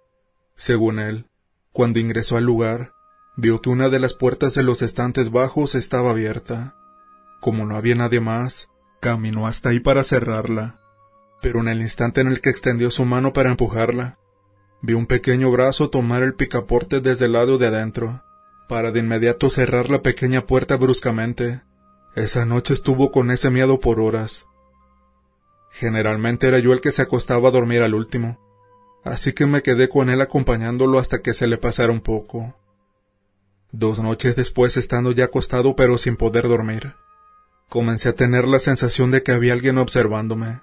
Según 0.55 0.99
él, 0.99 1.27
cuando 1.73 1.99
ingresó 1.99 2.37
al 2.37 2.45
lugar, 2.45 2.93
vio 3.35 3.61
que 3.61 3.69
una 3.69 3.89
de 3.89 3.99
las 3.99 4.13
puertas 4.13 4.53
de 4.53 4.63
los 4.63 4.81
estantes 4.81 5.31
bajos 5.31 5.75
estaba 5.75 6.11
abierta. 6.11 6.75
Como 7.39 7.65
no 7.65 7.75
había 7.75 7.95
nadie 7.95 8.19
más, 8.19 8.69
caminó 8.99 9.47
hasta 9.47 9.69
ahí 9.69 9.79
para 9.79 10.03
cerrarla. 10.03 10.79
Pero 11.41 11.59
en 11.61 11.67
el 11.67 11.81
instante 11.81 12.21
en 12.21 12.27
el 12.27 12.41
que 12.41 12.49
extendió 12.49 12.91
su 12.91 13.03
mano 13.03 13.33
para 13.33 13.49
empujarla, 13.49 14.19
vio 14.81 14.97
un 14.97 15.07
pequeño 15.07 15.49
brazo 15.51 15.89
tomar 15.89 16.23
el 16.23 16.35
picaporte 16.35 17.01
desde 17.01 17.25
el 17.25 17.33
lado 17.33 17.57
de 17.57 17.67
adentro, 17.67 18.23
para 18.67 18.91
de 18.91 18.99
inmediato 18.99 19.49
cerrar 19.49 19.89
la 19.89 20.01
pequeña 20.01 20.45
puerta 20.45 20.75
bruscamente. 20.75 21.61
Esa 22.15 22.45
noche 22.45 22.73
estuvo 22.73 23.11
con 23.11 23.31
ese 23.31 23.49
miedo 23.49 23.79
por 23.79 23.99
horas. 23.99 24.47
Generalmente 25.71 26.47
era 26.47 26.59
yo 26.59 26.73
el 26.73 26.81
que 26.81 26.91
se 26.91 27.01
acostaba 27.01 27.49
a 27.49 27.51
dormir 27.51 27.81
al 27.81 27.95
último, 27.95 28.39
así 29.03 29.33
que 29.33 29.47
me 29.47 29.63
quedé 29.63 29.87
con 29.89 30.09
él 30.09 30.21
acompañándolo 30.21 30.99
hasta 30.99 31.21
que 31.21 31.33
se 31.33 31.47
le 31.47 31.57
pasara 31.57 31.91
un 31.91 32.01
poco. 32.01 32.55
Dos 33.73 33.99
noches 33.99 34.35
después, 34.35 34.75
estando 34.75 35.13
ya 35.13 35.25
acostado 35.25 35.77
pero 35.77 35.97
sin 35.97 36.17
poder 36.17 36.49
dormir, 36.49 36.95
comencé 37.69 38.09
a 38.09 38.15
tener 38.15 38.45
la 38.45 38.59
sensación 38.59 39.11
de 39.11 39.23
que 39.23 39.31
había 39.31 39.53
alguien 39.53 39.77
observándome. 39.77 40.59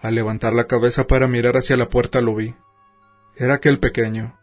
Al 0.00 0.14
levantar 0.14 0.52
la 0.52 0.68
cabeza 0.68 1.08
para 1.08 1.26
mirar 1.26 1.56
hacia 1.56 1.76
la 1.76 1.88
puerta 1.88 2.20
lo 2.20 2.36
vi. 2.36 2.54
Era 3.34 3.54
aquel 3.54 3.80
pequeño, 3.80 4.38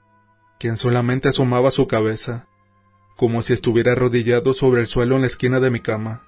quien 0.59 0.75
solamente 0.75 1.29
asomaba 1.29 1.71
su 1.71 1.87
cabeza, 1.87 2.47
como 3.15 3.41
si 3.41 3.53
estuviera 3.53 3.93
arrodillado 3.93 4.53
sobre 4.53 4.81
el 4.81 4.87
suelo 4.87 5.15
en 5.15 5.21
la 5.21 5.27
esquina 5.27 5.61
de 5.61 5.71
mi 5.71 5.79
cama. 5.79 6.23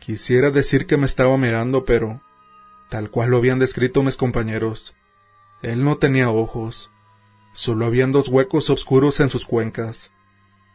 Quisiera 0.00 0.50
decir 0.50 0.86
que 0.86 0.98
me 0.98 1.06
estaba 1.06 1.38
mirando, 1.38 1.86
pero 1.86 2.20
tal 2.90 3.10
cual 3.10 3.30
lo 3.30 3.38
habían 3.38 3.58
descrito 3.58 4.02
mis 4.02 4.18
compañeros. 4.18 4.94
Él 5.62 5.82
no 5.82 5.96
tenía 5.96 6.28
ojos, 6.28 6.90
solo 7.52 7.86
habían 7.86 8.12
dos 8.12 8.28
huecos 8.28 8.68
oscuros 8.68 9.20
en 9.20 9.30
sus 9.30 9.46
cuencas. 9.46 10.12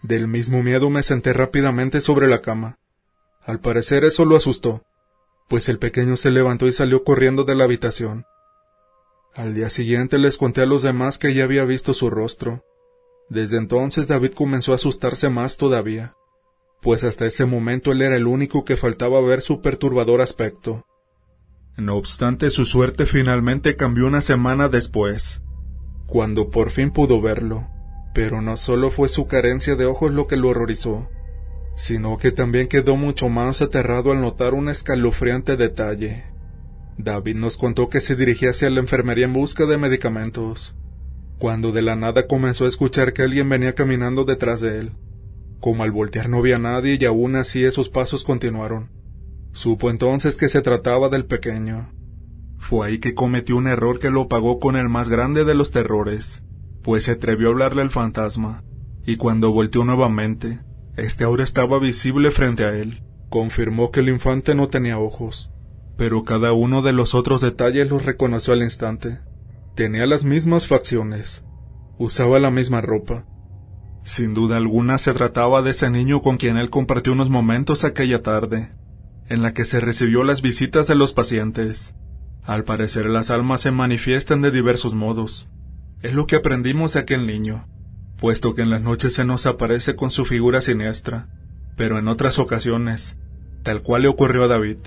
Del 0.03 0.27
mismo 0.27 0.61
miedo 0.61 0.89
me 0.89 1.01
senté 1.01 1.31
rápidamente 1.31 2.01
sobre 2.01 2.27
la 2.27 2.41
cama. 2.41 2.77
Al 3.41 3.61
parecer 3.61 4.03
eso 4.03 4.25
lo 4.25 4.35
asustó, 4.35 4.83
pues 5.47 5.69
el 5.69 5.79
pequeño 5.79 6.17
se 6.17 6.29
levantó 6.29 6.67
y 6.67 6.73
salió 6.73 7.05
corriendo 7.05 7.45
de 7.45 7.55
la 7.55 7.63
habitación. 7.63 8.25
Al 9.33 9.55
día 9.55 9.69
siguiente 9.69 10.17
les 10.17 10.37
conté 10.37 10.61
a 10.61 10.65
los 10.65 10.83
demás 10.83 11.17
que 11.17 11.33
ya 11.33 11.45
había 11.45 11.63
visto 11.63 11.93
su 11.93 12.09
rostro. 12.09 12.63
Desde 13.29 13.57
entonces 13.57 14.07
David 14.07 14.33
comenzó 14.33 14.73
a 14.73 14.75
asustarse 14.75 15.29
más 15.29 15.55
todavía, 15.57 16.15
pues 16.81 17.05
hasta 17.05 17.25
ese 17.25 17.45
momento 17.45 17.93
él 17.93 18.01
era 18.01 18.17
el 18.17 18.27
único 18.27 18.65
que 18.65 18.75
faltaba 18.75 19.21
ver 19.21 19.41
su 19.41 19.61
perturbador 19.61 20.19
aspecto. 20.19 20.85
No 21.77 21.95
obstante, 21.95 22.51
su 22.51 22.65
suerte 22.65 23.05
finalmente 23.05 23.77
cambió 23.77 24.05
una 24.05 24.21
semana 24.21 24.67
después, 24.67 25.41
cuando 26.07 26.49
por 26.49 26.69
fin 26.69 26.91
pudo 26.91 27.21
verlo. 27.21 27.72
Pero 28.13 28.41
no 28.41 28.57
solo 28.57 28.91
fue 28.91 29.09
su 29.09 29.27
carencia 29.27 29.75
de 29.75 29.85
ojos 29.85 30.11
lo 30.11 30.27
que 30.27 30.37
lo 30.37 30.49
horrorizó, 30.49 31.09
sino 31.75 32.17
que 32.17 32.31
también 32.31 32.67
quedó 32.67 32.95
mucho 32.95 33.29
más 33.29 33.61
aterrado 33.61 34.11
al 34.11 34.21
notar 34.21 34.53
un 34.53 34.69
escalofriante 34.69 35.57
detalle. 35.57 36.23
David 36.97 37.35
nos 37.35 37.57
contó 37.57 37.89
que 37.89 38.01
se 38.01 38.15
dirigía 38.15 38.51
hacia 38.51 38.69
la 38.69 38.79
enfermería 38.79 39.25
en 39.25 39.33
busca 39.33 39.65
de 39.65 39.79
medicamentos, 39.79 40.75
cuando 41.39 41.71
de 41.71 41.81
la 41.81 41.95
nada 41.95 42.27
comenzó 42.27 42.65
a 42.65 42.67
escuchar 42.67 43.13
que 43.13 43.23
alguien 43.23 43.49
venía 43.49 43.73
caminando 43.73 44.25
detrás 44.25 44.61
de 44.61 44.79
él. 44.79 44.91
Como 45.59 45.83
al 45.83 45.91
voltear 45.91 46.29
no 46.29 46.37
había 46.37 46.59
nadie 46.59 46.97
y 46.99 47.05
aún 47.05 47.35
así 47.35 47.63
esos 47.63 47.89
pasos 47.89 48.23
continuaron. 48.23 48.91
Supo 49.53 49.89
entonces 49.89 50.35
que 50.35 50.49
se 50.49 50.61
trataba 50.61 51.09
del 51.09 51.25
pequeño. 51.25 51.91
Fue 52.59 52.87
ahí 52.87 52.99
que 52.99 53.13
cometió 53.13 53.57
un 53.57 53.67
error 53.67 53.99
que 53.99 54.09
lo 54.09 54.27
pagó 54.27 54.59
con 54.59 54.75
el 54.75 54.89
más 54.89 55.09
grande 55.09 55.45
de 55.45 55.55
los 55.55 55.71
terrores, 55.71 56.43
pues 56.83 57.05
se 57.05 57.11
atrevió 57.11 57.47
a 57.47 57.51
hablarle 57.51 57.81
al 57.81 57.89
fantasma, 57.89 58.63
y 59.05 59.15
cuando 59.15 59.51
volteó 59.51 59.83
nuevamente, 59.83 60.59
este 60.95 61.23
ahora 61.23 61.43
estaba 61.43 61.79
visible 61.79 62.29
frente 62.29 62.65
a 62.65 62.75
él. 62.75 63.01
Confirmó 63.29 63.89
que 63.89 64.01
el 64.01 64.09
infante 64.09 64.53
no 64.53 64.67
tenía 64.67 64.99
ojos, 64.99 65.51
pero 65.97 66.23
cada 66.23 66.53
uno 66.53 66.83
de 66.83 66.93
los 66.93 67.15
otros 67.15 67.41
detalles 67.41 67.89
los 67.89 68.05
reconoció 68.05 68.53
al 68.53 68.61
instante. 68.61 69.19
Tenía 69.75 70.05
las 70.05 70.23
mismas 70.23 70.67
facciones, 70.67 71.43
usaba 71.97 72.39
la 72.39 72.51
misma 72.51 72.81
ropa. 72.81 73.25
Sin 74.03 74.33
duda 74.33 74.57
alguna 74.57 74.97
se 74.97 75.13
trataba 75.13 75.61
de 75.61 75.71
ese 75.71 75.89
niño 75.89 76.21
con 76.21 76.37
quien 76.37 76.57
él 76.57 76.69
compartió 76.69 77.13
unos 77.13 77.29
momentos 77.29 77.85
aquella 77.85 78.21
tarde, 78.21 78.71
en 79.29 79.41
la 79.41 79.53
que 79.53 79.65
se 79.65 79.79
recibió 79.79 80.23
las 80.23 80.41
visitas 80.41 80.87
de 80.87 80.95
los 80.95 81.13
pacientes. 81.13 81.95
Al 82.43 82.65
parecer 82.65 83.05
las 83.05 83.31
almas 83.31 83.61
se 83.61 83.71
manifiestan 83.71 84.41
de 84.41 84.51
diversos 84.51 84.93
modos. 84.93 85.49
Es 86.03 86.13
lo 86.13 86.27
que 86.27 86.35
aprendimos 86.35 86.93
de 86.93 86.99
aquel 86.99 87.25
niño, 87.25 87.65
puesto 88.17 88.53
que 88.53 88.61
en 88.61 88.69
las 88.69 88.81
noches 88.81 89.13
se 89.13 89.23
nos 89.23 89.45
aparece 89.45 89.95
con 89.95 90.11
su 90.11 90.25
figura 90.25 90.59
siniestra, 90.59 91.29
pero 91.77 91.97
en 91.97 92.09
otras 92.09 92.39
ocasiones, 92.39 93.17
tal 93.63 93.81
cual 93.81 94.01
le 94.01 94.09
ocurrió 94.09 94.43
a 94.43 94.47
David, 94.47 94.79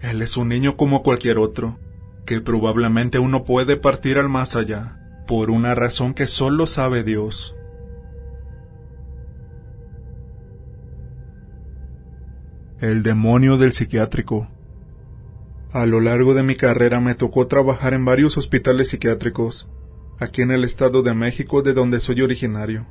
él 0.00 0.20
es 0.20 0.36
un 0.36 0.50
niño 0.50 0.76
como 0.76 1.02
cualquier 1.02 1.38
otro, 1.38 1.78
que 2.26 2.42
probablemente 2.42 3.18
uno 3.18 3.46
puede 3.46 3.78
partir 3.78 4.18
al 4.18 4.28
más 4.28 4.54
allá, 4.54 5.24
por 5.26 5.50
una 5.50 5.74
razón 5.74 6.12
que 6.12 6.26
solo 6.26 6.66
sabe 6.66 7.04
Dios. 7.04 7.56
El 12.80 13.02
demonio 13.02 13.56
del 13.56 13.72
psiquiátrico. 13.72 14.46
A 15.72 15.86
lo 15.86 16.00
largo 16.00 16.34
de 16.34 16.42
mi 16.42 16.54
carrera 16.54 17.00
me 17.00 17.14
tocó 17.14 17.46
trabajar 17.46 17.94
en 17.94 18.04
varios 18.04 18.36
hospitales 18.36 18.88
psiquiátricos, 18.88 19.66
aquí 20.20 20.42
en 20.42 20.50
el 20.50 20.64
Estado 20.64 21.02
de 21.02 21.14
México 21.14 21.62
de 21.62 21.72
donde 21.72 22.00
soy 22.00 22.22
originario. 22.22 22.86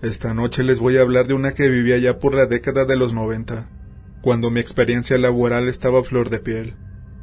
Esta 0.00 0.32
noche 0.32 0.62
les 0.62 0.78
voy 0.78 0.96
a 0.96 1.02
hablar 1.02 1.26
de 1.26 1.34
una 1.34 1.52
que 1.52 1.68
vivía 1.68 1.98
ya 1.98 2.18
por 2.18 2.34
la 2.34 2.46
década 2.46 2.84
de 2.84 2.96
los 2.96 3.12
90, 3.12 3.68
cuando 4.22 4.50
mi 4.50 4.60
experiencia 4.60 5.18
laboral 5.18 5.68
estaba 5.68 6.00
a 6.00 6.04
flor 6.04 6.30
de 6.30 6.38
piel. 6.38 6.74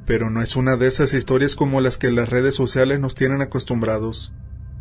Pero 0.05 0.29
no 0.29 0.41
es 0.41 0.55
una 0.55 0.77
de 0.77 0.87
esas 0.87 1.13
historias 1.13 1.55
como 1.55 1.81
las 1.81 1.97
que 1.97 2.11
las 2.11 2.29
redes 2.29 2.53
sociales 2.53 2.99
nos 2.99 3.15
tienen 3.15 3.41
acostumbrados. 3.41 4.33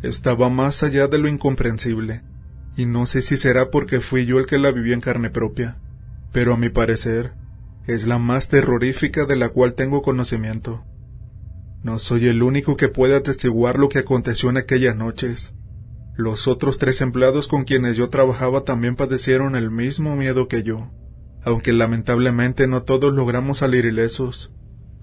Estaba 0.03 0.49
más 0.49 0.83
allá 0.83 1.07
de 1.07 1.17
lo 1.17 1.27
incomprensible, 1.27 2.21
y 2.77 2.85
no 2.85 3.07
sé 3.07 3.21
si 3.23 3.37
será 3.37 3.71
porque 3.71 4.01
fui 4.01 4.25
yo 4.25 4.37
el 4.37 4.45
que 4.45 4.59
la 4.59 4.71
vivió 4.71 4.93
en 4.93 5.01
carne 5.01 5.31
propia 5.31 5.77
pero 6.35 6.53
a 6.53 6.57
mi 6.57 6.67
parecer 6.67 7.31
es 7.87 8.05
la 8.05 8.17
más 8.17 8.49
terrorífica 8.49 9.23
de 9.23 9.37
la 9.37 9.47
cual 9.47 9.73
tengo 9.73 10.01
conocimiento. 10.01 10.83
No 11.85 11.99
soy 11.99 12.27
el 12.29 12.41
único 12.41 12.77
que 12.77 12.87
puede 12.87 13.15
atestiguar 13.15 13.77
lo 13.77 13.89
que 13.89 13.99
aconteció 13.99 14.49
en 14.49 14.57
aquellas 14.57 14.95
noches. 14.95 15.53
Los 16.15 16.47
otros 16.47 16.79
tres 16.79 16.99
empleados 16.99 17.47
con 17.47 17.63
quienes 17.63 17.95
yo 17.95 18.09
trabajaba 18.09 18.63
también 18.63 18.95
padecieron 18.95 19.55
el 19.55 19.69
mismo 19.69 20.15
miedo 20.15 20.47
que 20.47 20.63
yo, 20.63 20.89
aunque 21.43 21.73
lamentablemente 21.73 22.65
no 22.65 22.81
todos 22.81 23.13
logramos 23.13 23.59
salir 23.59 23.85
ilesos, 23.85 24.51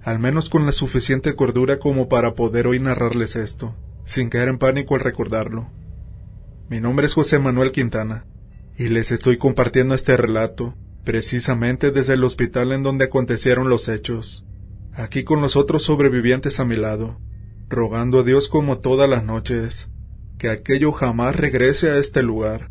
al 0.03 0.19
menos 0.19 0.49
con 0.49 0.67
la 0.67 0.73
suficiente 0.73 1.37
cordura 1.37 1.79
como 1.79 2.09
para 2.09 2.35
poder 2.35 2.67
hoy 2.67 2.81
narrarles 2.81 3.37
esto, 3.37 3.77
sin 4.05 4.29
caer 4.29 4.49
en 4.49 4.59
pánico 4.59 4.97
al 4.97 5.03
recordarlo. 5.03 5.71
Mi 6.69 6.81
nombre 6.81 7.07
es 7.07 7.15
José 7.15 7.39
Manuel 7.39 7.71
Quintana, 7.71 8.25
y 8.77 8.89
les 8.89 9.13
estoy 9.13 9.37
compartiendo 9.37 9.95
este 9.95 10.17
relato, 10.17 10.75
precisamente 11.05 11.93
desde 11.93 12.15
el 12.15 12.25
hospital 12.25 12.73
en 12.73 12.83
donde 12.83 13.05
acontecieron 13.05 13.69
los 13.69 13.89
hechos, 13.89 14.45
aquí 14.95 15.25
con 15.25 15.41
los 15.41 15.57
otros 15.57 15.83
sobrevivientes 15.85 16.61
a 16.61 16.65
mi 16.65 16.77
lado, 16.77 17.21
rogando 17.69 18.21
a 18.21 18.23
Dios 18.23 18.49
como 18.49 18.79
todas 18.79 19.09
las 19.09 19.25
noches, 19.25 19.89
que 20.39 20.51
aquello 20.51 20.93
jamás 20.93 21.37
regrese 21.37 21.91
a 21.91 21.99
este 21.99 22.23
lugar. 22.23 22.71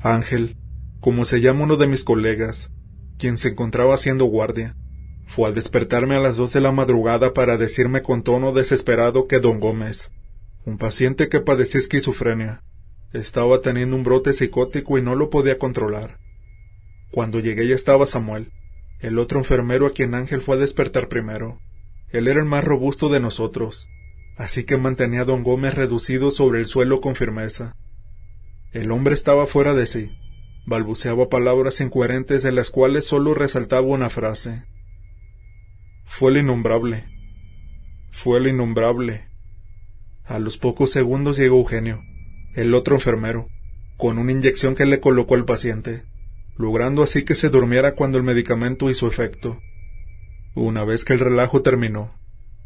Ángel, 0.00 0.56
como 1.00 1.24
se 1.24 1.40
llama 1.40 1.64
uno 1.64 1.76
de 1.76 1.86
mis 1.86 2.04
colegas, 2.04 2.70
quien 3.18 3.38
se 3.38 3.48
encontraba 3.48 3.94
haciendo 3.94 4.26
guardia, 4.26 4.76
fue 5.26 5.48
al 5.48 5.54
despertarme 5.54 6.14
a 6.14 6.20
las 6.20 6.36
dos 6.36 6.52
de 6.52 6.60
la 6.60 6.72
madrugada 6.72 7.32
para 7.34 7.56
decirme 7.56 8.02
con 8.02 8.22
tono 8.22 8.52
desesperado 8.52 9.26
que 9.26 9.40
don 9.40 9.60
Gómez, 9.60 10.10
un 10.64 10.78
paciente 10.78 11.28
que 11.28 11.40
padecía 11.40 11.80
esquizofrenia, 11.80 12.62
estaba 13.12 13.60
teniendo 13.60 13.96
un 13.96 14.04
brote 14.04 14.32
psicótico 14.32 14.98
y 14.98 15.02
no 15.02 15.14
lo 15.14 15.30
podía 15.30 15.58
controlar. 15.58 16.18
Cuando 17.12 17.40
llegué 17.40 17.66
ya 17.66 17.74
estaba 17.74 18.06
Samuel, 18.06 18.52
el 19.00 19.18
otro 19.18 19.38
enfermero 19.38 19.86
a 19.86 19.90
quien 19.90 20.14
Ángel 20.14 20.40
fue 20.40 20.56
a 20.56 20.58
despertar 20.58 21.08
primero. 21.08 21.60
Él 22.08 22.28
era 22.28 22.40
el 22.40 22.46
más 22.46 22.64
robusto 22.64 23.08
de 23.08 23.20
nosotros, 23.20 23.88
así 24.36 24.64
que 24.64 24.76
mantenía 24.76 25.22
a 25.22 25.24
don 25.24 25.42
Gómez 25.42 25.74
reducido 25.74 26.30
sobre 26.30 26.60
el 26.60 26.66
suelo 26.66 27.00
con 27.00 27.14
firmeza. 27.14 27.76
El 28.72 28.90
hombre 28.90 29.14
estaba 29.14 29.46
fuera 29.46 29.74
de 29.74 29.86
sí, 29.86 30.16
balbuceaba 30.66 31.28
palabras 31.28 31.80
incoherentes 31.80 32.42
de 32.42 32.52
las 32.52 32.70
cuales 32.70 33.04
solo 33.04 33.34
resaltaba 33.34 33.86
una 33.86 34.08
frase. 34.08 34.64
Fue 36.04 36.30
el 36.30 36.38
innombrable. 36.38 37.04
Fue 38.10 38.38
el 38.38 38.46
innombrable. 38.46 39.28
A 40.24 40.38
los 40.38 40.56
pocos 40.56 40.90
segundos 40.90 41.36
llegó 41.36 41.58
Eugenio, 41.58 42.00
el 42.54 42.74
otro 42.74 42.94
enfermero, 42.96 43.48
con 43.96 44.18
una 44.18 44.32
inyección 44.32 44.74
que 44.74 44.86
le 44.86 45.00
colocó 45.00 45.34
al 45.34 45.44
paciente 45.44 46.04
logrando 46.56 47.02
así 47.02 47.24
que 47.24 47.34
se 47.34 47.48
durmiera 47.50 47.94
cuando 47.94 48.18
el 48.18 48.24
medicamento 48.24 48.90
hizo 48.90 49.06
efecto. 49.06 49.58
Una 50.54 50.84
vez 50.84 51.04
que 51.04 51.12
el 51.12 51.20
relajo 51.20 51.62
terminó, 51.62 52.14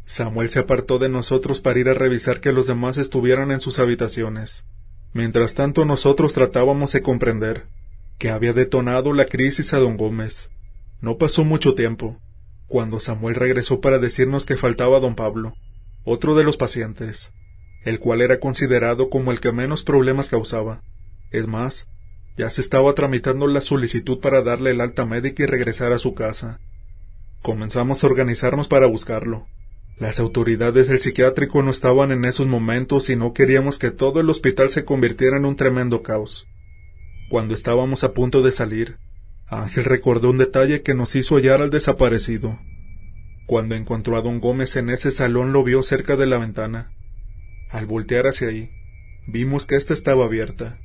Samuel 0.05 0.49
se 0.49 0.59
apartó 0.59 0.99
de 0.99 1.09
nosotros 1.09 1.61
para 1.61 1.79
ir 1.79 1.89
a 1.89 1.93
revisar 1.93 2.39
que 2.39 2.51
los 2.51 2.67
demás 2.67 2.97
estuvieran 2.97 3.51
en 3.51 3.59
sus 3.59 3.79
habitaciones. 3.79 4.65
Mientras 5.13 5.55
tanto 5.55 5.85
nosotros 5.85 6.33
tratábamos 6.33 6.93
de 6.93 7.01
comprender 7.01 7.67
que 8.17 8.29
había 8.29 8.53
detonado 8.53 9.13
la 9.13 9.25
crisis 9.25 9.73
a 9.73 9.79
don 9.79 9.97
Gómez. 9.97 10.49
No 11.01 11.17
pasó 11.17 11.43
mucho 11.43 11.75
tiempo, 11.75 12.19
cuando 12.67 12.99
Samuel 12.99 13.35
regresó 13.35 13.81
para 13.81 13.99
decirnos 13.99 14.45
que 14.45 14.55
faltaba 14.55 14.99
don 14.99 15.15
Pablo, 15.15 15.53
otro 16.03 16.35
de 16.35 16.43
los 16.43 16.55
pacientes, 16.55 17.33
el 17.83 17.99
cual 17.99 18.21
era 18.21 18.39
considerado 18.39 19.09
como 19.09 19.31
el 19.31 19.39
que 19.39 19.51
menos 19.51 19.83
problemas 19.83 20.29
causaba. 20.29 20.81
Es 21.31 21.47
más, 21.47 21.89
ya 22.37 22.49
se 22.49 22.61
estaba 22.61 22.93
tramitando 22.93 23.47
la 23.47 23.61
solicitud 23.61 24.19
para 24.19 24.41
darle 24.41 24.71
el 24.71 24.81
alta 24.81 25.05
médica 25.05 25.43
y 25.43 25.45
regresar 25.45 25.91
a 25.91 25.99
su 25.99 26.13
casa. 26.13 26.59
Comenzamos 27.41 28.03
a 28.03 28.07
organizarnos 28.07 28.67
para 28.67 28.85
buscarlo. 28.85 29.47
Las 29.97 30.19
autoridades 30.19 30.87
del 30.87 30.99
psiquiátrico 30.99 31.61
no 31.61 31.71
estaban 31.71 32.11
en 32.11 32.25
esos 32.25 32.47
momentos 32.47 33.09
y 33.09 33.15
no 33.15 33.33
queríamos 33.33 33.77
que 33.77 33.91
todo 33.91 34.19
el 34.19 34.29
hospital 34.29 34.69
se 34.69 34.85
convirtiera 34.85 35.37
en 35.37 35.45
un 35.45 35.55
tremendo 35.55 36.01
caos. 36.01 36.47
Cuando 37.29 37.53
estábamos 37.53 38.03
a 38.03 38.13
punto 38.13 38.41
de 38.41 38.51
salir, 38.51 38.97
Ángel 39.47 39.85
recordó 39.85 40.29
un 40.29 40.37
detalle 40.37 40.81
que 40.81 40.95
nos 40.95 41.15
hizo 41.15 41.35
hallar 41.35 41.61
al 41.61 41.69
desaparecido. 41.69 42.57
Cuando 43.47 43.75
encontró 43.75 44.17
a 44.17 44.21
don 44.21 44.39
Gómez 44.39 44.75
en 44.75 44.89
ese 44.89 45.11
salón 45.11 45.51
lo 45.51 45.63
vio 45.63 45.83
cerca 45.83 46.15
de 46.15 46.25
la 46.25 46.37
ventana. 46.37 46.91
Al 47.69 47.85
voltear 47.85 48.27
hacia 48.27 48.47
ahí, 48.47 48.71
vimos 49.27 49.65
que 49.65 49.75
ésta 49.75 49.93
estaba 49.93 50.25
abierta. 50.25 50.79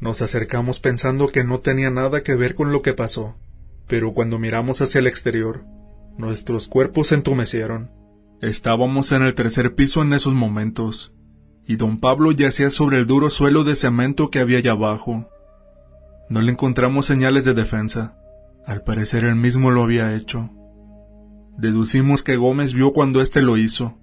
Nos 0.00 0.22
acercamos 0.22 0.78
pensando 0.78 1.28
que 1.28 1.44
no 1.44 1.58
tenía 1.60 1.90
nada 1.90 2.22
que 2.22 2.36
ver 2.36 2.54
con 2.54 2.72
lo 2.72 2.82
que 2.82 2.94
pasó, 2.94 3.36
pero 3.86 4.12
cuando 4.12 4.38
miramos 4.38 4.80
hacia 4.80 5.00
el 5.00 5.06
exterior, 5.06 5.64
nuestros 6.16 6.68
cuerpos 6.68 7.08
se 7.08 7.16
entumecieron. 7.16 7.90
Estábamos 8.40 9.10
en 9.10 9.22
el 9.22 9.34
tercer 9.34 9.74
piso 9.74 10.02
en 10.02 10.12
esos 10.12 10.34
momentos, 10.34 11.14
y 11.66 11.76
don 11.76 11.98
Pablo 11.98 12.30
yacía 12.30 12.70
sobre 12.70 12.98
el 12.98 13.06
duro 13.06 13.28
suelo 13.28 13.64
de 13.64 13.74
cemento 13.74 14.30
que 14.30 14.38
había 14.38 14.58
allá 14.58 14.72
abajo. 14.72 15.28
No 16.30 16.42
le 16.42 16.52
encontramos 16.52 17.06
señales 17.06 17.44
de 17.44 17.54
defensa. 17.54 18.16
Al 18.66 18.82
parecer 18.82 19.24
él 19.24 19.34
mismo 19.34 19.70
lo 19.70 19.82
había 19.82 20.14
hecho. 20.14 20.50
Deducimos 21.56 22.22
que 22.22 22.36
Gómez 22.36 22.72
vio 22.72 22.92
cuando 22.92 23.20
éste 23.20 23.42
lo 23.42 23.56
hizo, 23.56 23.98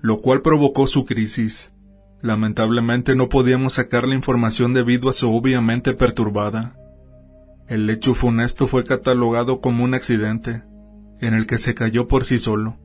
lo 0.00 0.20
cual 0.20 0.42
provocó 0.42 0.86
su 0.86 1.06
crisis. 1.06 1.72
Lamentablemente 2.20 3.14
no 3.14 3.28
podíamos 3.28 3.74
sacar 3.74 4.06
la 4.08 4.14
información 4.14 4.74
debido 4.74 5.08
a 5.08 5.12
su 5.12 5.32
obviamente 5.34 5.94
perturbada. 5.94 6.74
El 7.68 7.88
hecho 7.90 8.14
funesto 8.14 8.66
fue 8.66 8.84
catalogado 8.84 9.60
como 9.60 9.84
un 9.84 9.94
accidente, 9.94 10.64
en 11.20 11.34
el 11.34 11.46
que 11.46 11.58
se 11.58 11.74
cayó 11.74 12.08
por 12.08 12.24
sí 12.24 12.38
solo, 12.38 12.76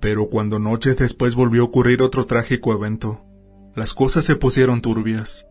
pero 0.00 0.28
cuando 0.28 0.58
noches 0.58 0.96
después 0.96 1.34
volvió 1.34 1.62
a 1.62 1.66
ocurrir 1.66 2.02
otro 2.02 2.26
trágico 2.26 2.72
evento, 2.72 3.24
las 3.76 3.94
cosas 3.94 4.24
se 4.24 4.36
pusieron 4.36 4.80
turbias. 4.80 5.46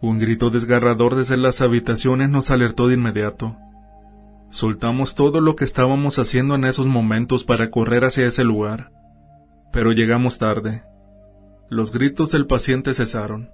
Un 0.00 0.18
grito 0.18 0.50
desgarrador 0.50 1.14
desde 1.14 1.36
las 1.36 1.60
habitaciones 1.60 2.30
nos 2.30 2.50
alertó 2.50 2.88
de 2.88 2.94
inmediato. 2.94 3.56
Soltamos 4.50 5.14
todo 5.14 5.40
lo 5.40 5.54
que 5.54 5.64
estábamos 5.64 6.18
haciendo 6.18 6.54
en 6.56 6.64
esos 6.64 6.86
momentos 6.86 7.44
para 7.44 7.70
correr 7.70 8.04
hacia 8.04 8.26
ese 8.26 8.42
lugar, 8.42 8.90
pero 9.72 9.92
llegamos 9.92 10.38
tarde. 10.38 10.82
Los 11.70 11.92
gritos 11.92 12.32
del 12.32 12.48
paciente 12.48 12.94
cesaron, 12.94 13.50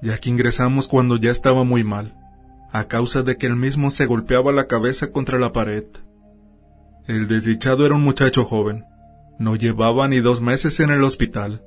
ya 0.00 0.18
que 0.18 0.30
ingresamos 0.30 0.86
cuando 0.86 1.16
ya 1.16 1.32
estaba 1.32 1.64
muy 1.64 1.82
mal, 1.82 2.14
a 2.70 2.84
causa 2.84 3.24
de 3.24 3.36
que 3.36 3.46
él 3.46 3.56
mismo 3.56 3.90
se 3.90 4.06
golpeaba 4.06 4.52
la 4.52 4.68
cabeza 4.68 5.10
contra 5.10 5.40
la 5.40 5.52
pared. 5.52 5.84
El 7.08 7.26
desdichado 7.26 7.84
era 7.84 7.96
un 7.96 8.04
muchacho 8.04 8.44
joven. 8.44 8.84
No 9.40 9.56
llevaba 9.56 10.06
ni 10.06 10.20
dos 10.20 10.40
meses 10.40 10.78
en 10.78 10.90
el 10.90 11.02
hospital. 11.02 11.64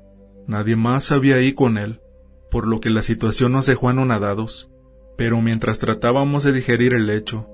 Nadie 0.47 0.77
más 0.77 1.11
había 1.11 1.35
ahí 1.35 1.51
con 1.51 1.77
él, 1.77 1.99
por 2.49 2.65
lo 2.65 2.79
que 2.79 2.89
la 2.89 3.01
situación 3.01 3.51
nos 3.51 3.65
dejó 3.65 3.89
anonadados. 3.89 4.71
Pero 5.17 5.41
mientras 5.41 5.79
tratábamos 5.79 6.45
de 6.45 6.53
digerir 6.53 6.93
el 6.93 7.09
hecho, 7.09 7.49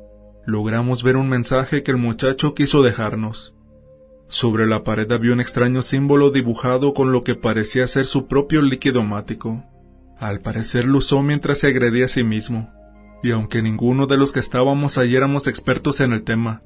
logramos 0.46 1.02
ver 1.02 1.18
un 1.18 1.30
mensaje 1.30 1.82
que 1.82 1.90
el 1.90 1.98
muchacho 1.98 2.54
quiso 2.54 2.84
dejarnos. 2.84 3.56
Sobre 4.28 4.66
la 4.66 4.84
pared 4.84 5.12
había 5.12 5.34
un 5.34 5.40
extraño 5.40 5.82
símbolo 5.84 6.32
dibujado 6.32 6.94
con 6.94 7.12
lo 7.12 7.24
que 7.24 7.36
parecía 7.36 7.88
ser 7.88 8.06
su 8.06 8.28
propio 8.28 8.62
líquido 8.62 9.04
mático. 9.04 9.64
Al 10.18 10.40
parecer 10.40 10.86
lo 10.86 10.98
usó 10.98 11.22
mientras 11.22 11.60
se 11.60 11.68
agredía 11.68 12.06
a 12.06 12.10
sí 12.10 12.24
mismo, 12.24 12.72
y 13.22 13.32
aunque 13.32 13.62
ninguno 13.62 14.08
de 14.08 14.18
los 14.18 14.32
que 14.32 14.40
estábamos 14.40 14.98
allí 14.98 15.16
éramos 15.16 15.48
expertos 15.48 16.00
en 16.00 16.12
el 16.12 16.24
tema, 16.24 16.64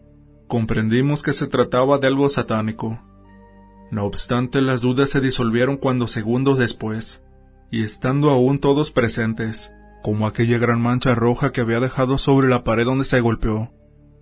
comprendimos 0.48 1.22
que 1.22 1.34
se 1.34 1.48
trataba 1.48 1.98
de 1.98 2.08
algo 2.08 2.30
satánico. 2.30 3.02
No 3.91 4.06
obstante, 4.06 4.62
las 4.62 4.82
dudas 4.82 5.10
se 5.10 5.19
disolvieron 5.19 5.78
cuando 5.78 6.08
segundos 6.08 6.58
después, 6.58 7.24
y 7.72 7.84
estando 7.84 8.30
aún 8.30 8.60
todos 8.60 8.91
presentes, 8.91 9.74
como 10.02 10.28
aquella 10.28 10.60
gran 10.60 10.82
mancha 10.82 11.13
roja 11.13 11.52
que 11.52 11.62
había 11.62 11.80
dejado 11.80 12.17
sobre 12.17 12.48
la 12.48 12.63
pared 12.63 12.86
donde 12.86 13.04
se 13.04 13.19
golpeó, 13.19 13.74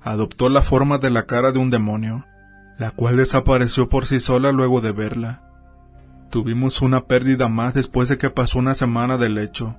adoptó 0.01 0.49
la 0.49 0.63
forma 0.63 0.97
de 0.97 1.11
la 1.11 1.23
cara 1.27 1.51
de 1.51 1.59
un 1.59 1.69
demonio 1.69 2.25
la 2.77 2.91
cual 2.91 3.17
desapareció 3.17 3.89
por 3.89 4.05
sí 4.05 4.19
sola 4.19 4.51
luego 4.51 4.81
de 4.81 4.91
verla. 4.91 5.43
Tuvimos 6.29 6.81
una 6.81 7.05
pérdida 7.05 7.47
más 7.47 7.73
después 7.73 8.09
de 8.09 8.17
que 8.17 8.29
pasó 8.29 8.59
una 8.59 8.75
semana 8.75 9.17
del 9.17 9.37
hecho. 9.37 9.75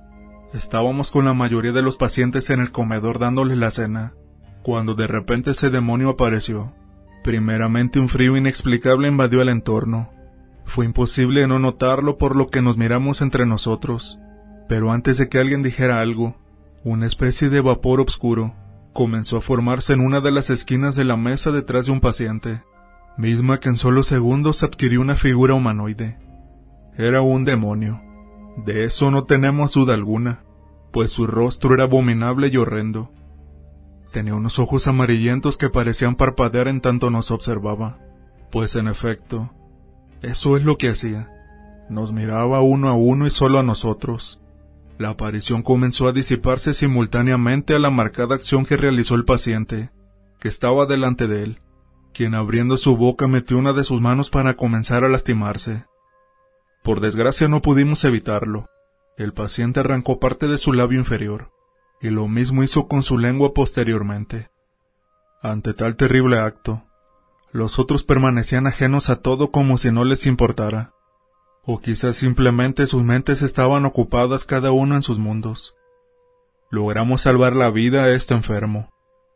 Estábamos 0.53 1.11
con 1.11 1.25
la 1.25 1.33
mayoría 1.33 1.71
de 1.71 1.81
los 1.81 1.95
pacientes 1.95 2.49
en 2.49 2.59
el 2.59 2.71
comedor 2.71 3.19
dándoles 3.19 3.57
la 3.57 3.71
cena, 3.71 4.13
cuando 4.63 4.95
de 4.95 5.07
repente 5.07 5.51
ese 5.51 5.69
demonio 5.69 6.09
apareció. 6.09 6.73
Primeramente 7.23 7.99
un 7.99 8.09
frío 8.09 8.35
inexplicable 8.35 9.07
invadió 9.07 9.41
el 9.41 9.49
entorno. 9.49 10.09
Fue 10.65 10.85
imposible 10.85 11.47
no 11.47 11.59
notarlo 11.59 12.17
por 12.17 12.35
lo 12.35 12.47
que 12.47 12.61
nos 12.61 12.77
miramos 12.77 13.21
entre 13.21 13.45
nosotros, 13.45 14.19
pero 14.67 14.91
antes 14.91 15.17
de 15.17 15.29
que 15.29 15.37
alguien 15.37 15.63
dijera 15.63 15.99
algo, 15.99 16.35
una 16.83 17.05
especie 17.05 17.49
de 17.49 17.61
vapor 17.61 18.01
oscuro 18.01 18.55
comenzó 18.93 19.37
a 19.37 19.41
formarse 19.41 19.93
en 19.93 20.01
una 20.01 20.21
de 20.21 20.31
las 20.31 20.49
esquinas 20.49 20.95
de 20.95 21.03
la 21.03 21.17
mesa 21.17 21.51
detrás 21.51 21.85
de 21.85 21.91
un 21.91 21.99
paciente, 21.99 22.61
misma 23.17 23.59
que 23.59 23.69
en 23.69 23.75
solo 23.75 24.03
segundos 24.03 24.63
adquirió 24.63 25.01
una 25.01 25.15
figura 25.15 25.53
humanoide. 25.53 26.17
Era 26.97 27.21
un 27.21 27.45
demonio. 27.45 28.01
De 28.65 28.83
eso 28.83 29.11
no 29.11 29.23
tenemos 29.23 29.73
duda 29.73 29.93
alguna, 29.93 30.43
pues 30.91 31.11
su 31.11 31.27
rostro 31.27 31.73
era 31.73 31.83
abominable 31.83 32.47
y 32.47 32.57
horrendo. 32.57 33.11
Tenía 34.11 34.35
unos 34.35 34.59
ojos 34.59 34.87
amarillentos 34.87 35.57
que 35.57 35.69
parecían 35.69 36.15
parpadear 36.15 36.67
en 36.67 36.81
tanto 36.81 37.09
nos 37.09 37.31
observaba, 37.31 37.99
pues 38.51 38.75
en 38.75 38.87
efecto, 38.87 39.51
eso 40.21 40.57
es 40.57 40.63
lo 40.63 40.77
que 40.77 40.89
hacía. 40.89 41.31
Nos 41.89 42.11
miraba 42.11 42.61
uno 42.61 42.89
a 42.89 42.93
uno 42.93 43.27
y 43.27 43.31
solo 43.31 43.59
a 43.59 43.63
nosotros. 43.63 44.41
La 44.97 45.09
aparición 45.09 45.61
comenzó 45.61 46.07
a 46.07 46.11
disiparse 46.11 46.73
simultáneamente 46.73 47.73
a 47.73 47.79
la 47.79 47.89
marcada 47.89 48.35
acción 48.35 48.65
que 48.65 48.75
realizó 48.75 49.15
el 49.15 49.23
paciente, 49.23 49.91
que 50.39 50.49
estaba 50.49 50.85
delante 50.85 51.27
de 51.27 51.43
él, 51.43 51.61
quien 52.13 52.35
abriendo 52.35 52.77
su 52.77 52.97
boca 52.97 53.27
metió 53.27 53.57
una 53.57 53.73
de 53.73 53.83
sus 53.83 54.01
manos 54.01 54.29
para 54.29 54.55
comenzar 54.55 55.03
a 55.03 55.09
lastimarse. 55.09 55.85
Por 56.83 56.99
desgracia 56.99 57.47
no 57.47 57.61
pudimos 57.61 58.03
evitarlo. 58.03 58.69
El 59.17 59.33
paciente 59.33 59.81
arrancó 59.81 60.19
parte 60.19 60.47
de 60.47 60.57
su 60.57 60.73
labio 60.73 60.99
inferior, 60.99 61.51
y 62.01 62.09
lo 62.09 62.27
mismo 62.27 62.63
hizo 62.63 62.87
con 62.87 63.03
su 63.03 63.17
lengua 63.17 63.53
posteriormente. 63.53 64.49
Ante 65.41 65.73
tal 65.73 65.95
terrible 65.95 66.39
acto, 66.39 66.83
los 67.51 67.79
otros 67.79 68.03
permanecían 68.03 68.67
ajenos 68.67 69.09
a 69.09 69.17
todo 69.17 69.51
como 69.51 69.77
si 69.77 69.91
no 69.91 70.05
les 70.05 70.25
importara, 70.25 70.93
o 71.65 71.79
quizás 71.79 72.15
simplemente 72.15 72.87
sus 72.87 73.03
mentes 73.03 73.41
estaban 73.41 73.85
ocupadas 73.85 74.45
cada 74.45 74.71
uno 74.71 74.95
en 74.95 75.01
sus 75.01 75.17
mundos. 75.17 75.75
Logramos 76.69 77.21
salvar 77.21 77.55
la 77.55 77.71
vida 77.71 78.03
a 78.03 78.11
este 78.11 78.35
enfermo. 78.35 78.89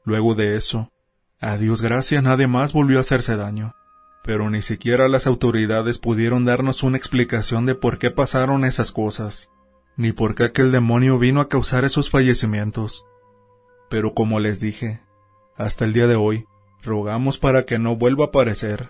Luego 0.05 0.35
de 0.35 0.55
eso, 0.55 0.91
a 1.39 1.57
Dios 1.57 1.81
gracias 1.81 2.23
nadie 2.23 2.47
más 2.47 2.73
volvió 2.73 2.97
a 2.97 3.01
hacerse 3.01 3.35
daño, 3.35 3.75
pero 4.23 4.49
ni 4.49 4.61
siquiera 4.61 5.07
las 5.07 5.27
autoridades 5.27 5.99
pudieron 5.99 6.45
darnos 6.45 6.83
una 6.83 6.97
explicación 6.97 7.65
de 7.65 7.75
por 7.75 7.97
qué 7.99 8.11
pasaron 8.11 8.65
esas 8.65 8.91
cosas 8.91 9.49
ni 9.95 10.11
por 10.11 10.35
qué 10.35 10.45
aquel 10.45 10.71
demonio 10.71 11.19
vino 11.19 11.41
a 11.41 11.49
causar 11.49 11.85
esos 11.85 12.09
fallecimientos. 12.09 13.05
Pero 13.89 14.13
como 14.13 14.39
les 14.39 14.59
dije, 14.59 15.01
hasta 15.55 15.85
el 15.85 15.93
día 15.93 16.07
de 16.07 16.15
hoy, 16.15 16.45
rogamos 16.81 17.37
para 17.37 17.65
que 17.65 17.79
no 17.79 17.95
vuelva 17.95 18.25
a 18.25 18.27
aparecer. 18.27 18.89